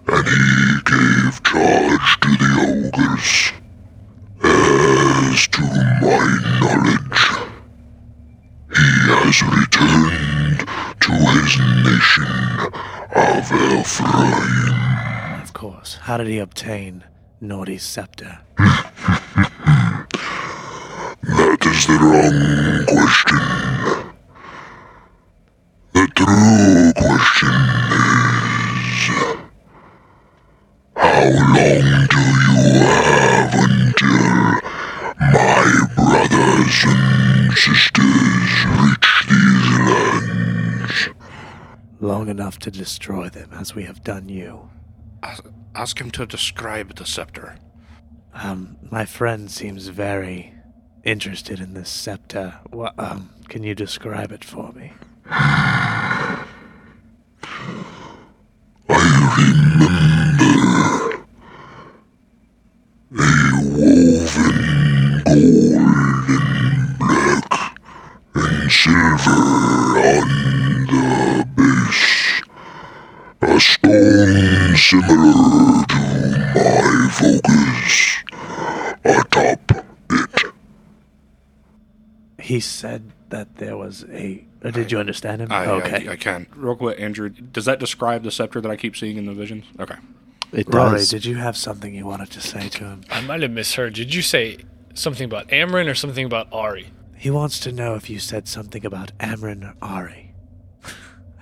[0.08, 0.42] and he
[0.84, 3.52] gave charge to the ogres.
[4.42, 5.62] As to
[6.00, 6.24] my
[6.60, 7.53] knowledge, he
[8.76, 10.60] has returned
[11.00, 12.26] to his nation
[13.14, 15.42] of Ephraim.
[15.42, 15.98] Of course.
[16.02, 17.04] How did he obtain
[17.42, 18.38] Nori's scepter?
[21.22, 23.38] That is the wrong question.
[25.92, 27.54] The true question
[27.94, 28.94] is
[30.96, 31.24] How
[31.54, 34.60] long do you have until
[35.32, 35.64] my
[35.96, 38.33] brothers and sisters
[42.14, 44.70] long enough to destroy them as we have done you.
[45.74, 47.56] Ask him to describe the scepter.
[48.32, 50.54] Um, my friend seems very
[51.02, 52.60] interested in this scepter.
[52.98, 54.92] Um, can you describe it for me?
[55.26, 56.46] I
[59.58, 61.24] remember
[63.56, 64.54] a woven
[65.34, 67.80] gold and black
[68.34, 69.30] and silver
[70.06, 70.63] on
[73.94, 75.98] stone similar to
[76.54, 78.16] my focus
[79.04, 79.70] atop
[80.10, 80.52] it.
[82.38, 84.44] He said that there was a.
[84.62, 85.52] uh, did you understand him?
[85.52, 86.08] I, okay.
[86.08, 86.46] I, I can.
[86.54, 89.64] Real quick, Andrew, does that describe the scepter that I keep seeing in the visions?
[89.80, 89.96] Okay.
[90.52, 91.10] It Rory, does.
[91.10, 93.04] did you have something you wanted to say to him?
[93.10, 93.94] I might have misheard.
[93.94, 94.58] Did you say
[94.94, 96.88] something about Amryn or something about Ari?
[97.16, 100.23] He wants to know if you said something about Amryn or Ari.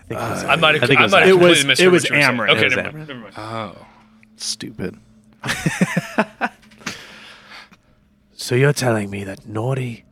[0.03, 0.83] I think it was, uh, I might have.
[0.83, 2.17] I think I it was might have It completely was- misheard it was what you
[2.17, 2.39] were saying.
[2.39, 2.51] Amryn.
[2.51, 2.95] Okay, It was never Amryn.
[2.95, 3.09] mind.
[3.09, 3.35] Never mind.
[3.37, 3.87] Oh.
[4.37, 4.97] Stupid.
[8.35, 10.03] So you're telling me that Nori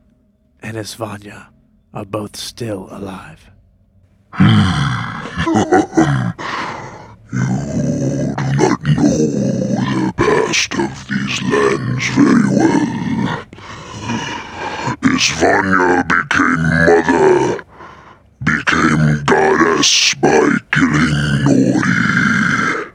[0.63, 1.49] and Isvanya
[1.93, 3.51] are both still alive?
[4.39, 4.47] You
[7.27, 9.27] do not know
[9.91, 13.45] the past of these lands very well.
[15.03, 17.65] Isvanya became mother,
[18.57, 22.93] became goddess by killing Nori.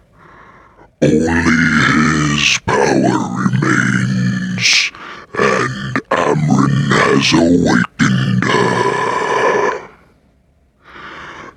[1.02, 1.60] Only
[2.32, 4.92] his power remains,
[5.38, 9.90] and Amryn has awakened her.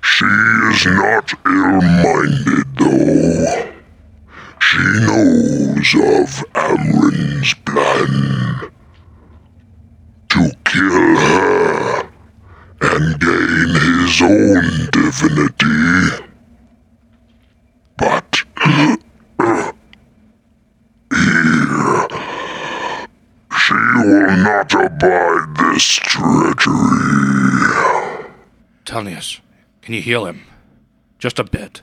[0.01, 0.31] She
[0.71, 3.47] is not ill-minded, though.
[4.59, 8.13] She knows of Amryn's plan
[10.29, 11.98] to kill her
[12.81, 16.25] and gain his own divinity.
[17.97, 18.97] But here,
[23.57, 26.75] she will not abide this treachery.
[28.85, 29.39] Telnius,
[29.81, 30.41] can you heal him?
[31.19, 31.81] Just a bit.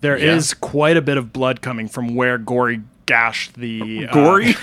[0.00, 4.54] There is quite a bit of blood coming from where Gory gashed the uh, Gory?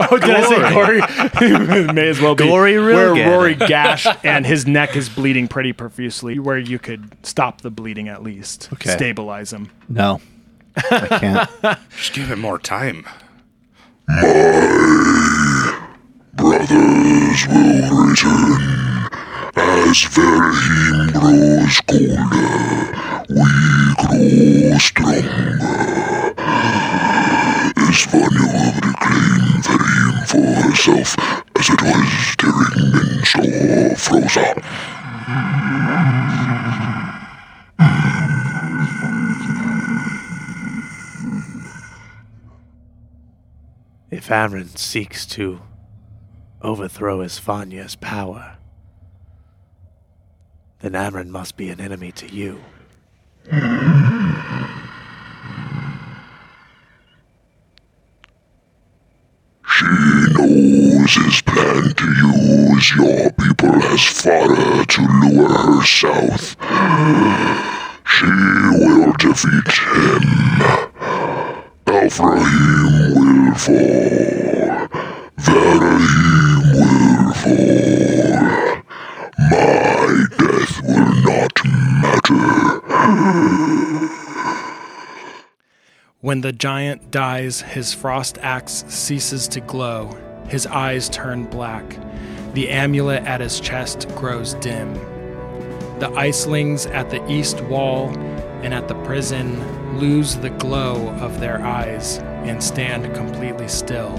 [0.00, 1.92] Oh, did I say gory?
[1.92, 2.44] May as well be.
[2.46, 3.30] Gory Where Rilgan.
[3.30, 6.38] Rory gashed and his neck is bleeding pretty profusely.
[6.38, 8.90] Where you could stop the bleeding at least, Okay.
[8.94, 9.70] stabilize him.
[9.88, 10.20] No.
[10.76, 11.50] I can't.
[11.96, 13.04] Just give him more time.
[14.08, 15.78] My
[16.34, 18.60] brothers will return
[19.56, 22.24] as Verheim grows colder.
[23.28, 23.44] We
[23.98, 25.58] grow stronger.
[27.76, 31.16] Isvanya will reclaim Verheim for herself
[31.56, 34.48] as it was during Minslaw Froza.
[44.10, 45.60] If Amryn seeks to
[46.62, 48.58] overthrow Isvanya's power,
[50.80, 52.60] then Amryn must be an enemy to you.
[59.80, 66.54] She knows his plan to use your people as fodder to lure her south.
[68.04, 70.22] She will defeat him.
[71.86, 74.88] Alfrahim will fall.
[75.38, 78.36] Verahim will fall.
[79.48, 82.60] My death will not matter.
[86.22, 90.18] When the giant dies, his frost axe ceases to glow.
[90.48, 91.96] His eyes turn black.
[92.52, 94.92] The amulet at his chest grows dim.
[95.98, 98.10] The icelings at the east wall
[98.60, 104.14] and at the prison lose the glow of their eyes and stand completely still.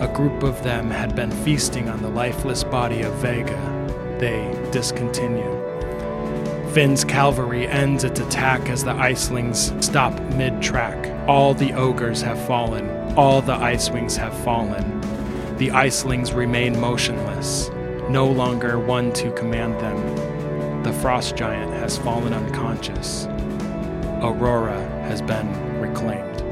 [0.00, 3.58] A group of them had been feasting on the lifeless body of Vega.
[4.20, 5.71] They discontinue.
[6.72, 11.10] Finn's cavalry ends its attack as the Icelings stop mid track.
[11.28, 12.88] All the ogres have fallen.
[13.14, 14.98] All the Ice Wings have fallen.
[15.58, 17.68] The Icelings remain motionless,
[18.08, 20.82] no longer one to command them.
[20.82, 23.26] The Frost Giant has fallen unconscious.
[24.22, 26.51] Aurora has been reclaimed.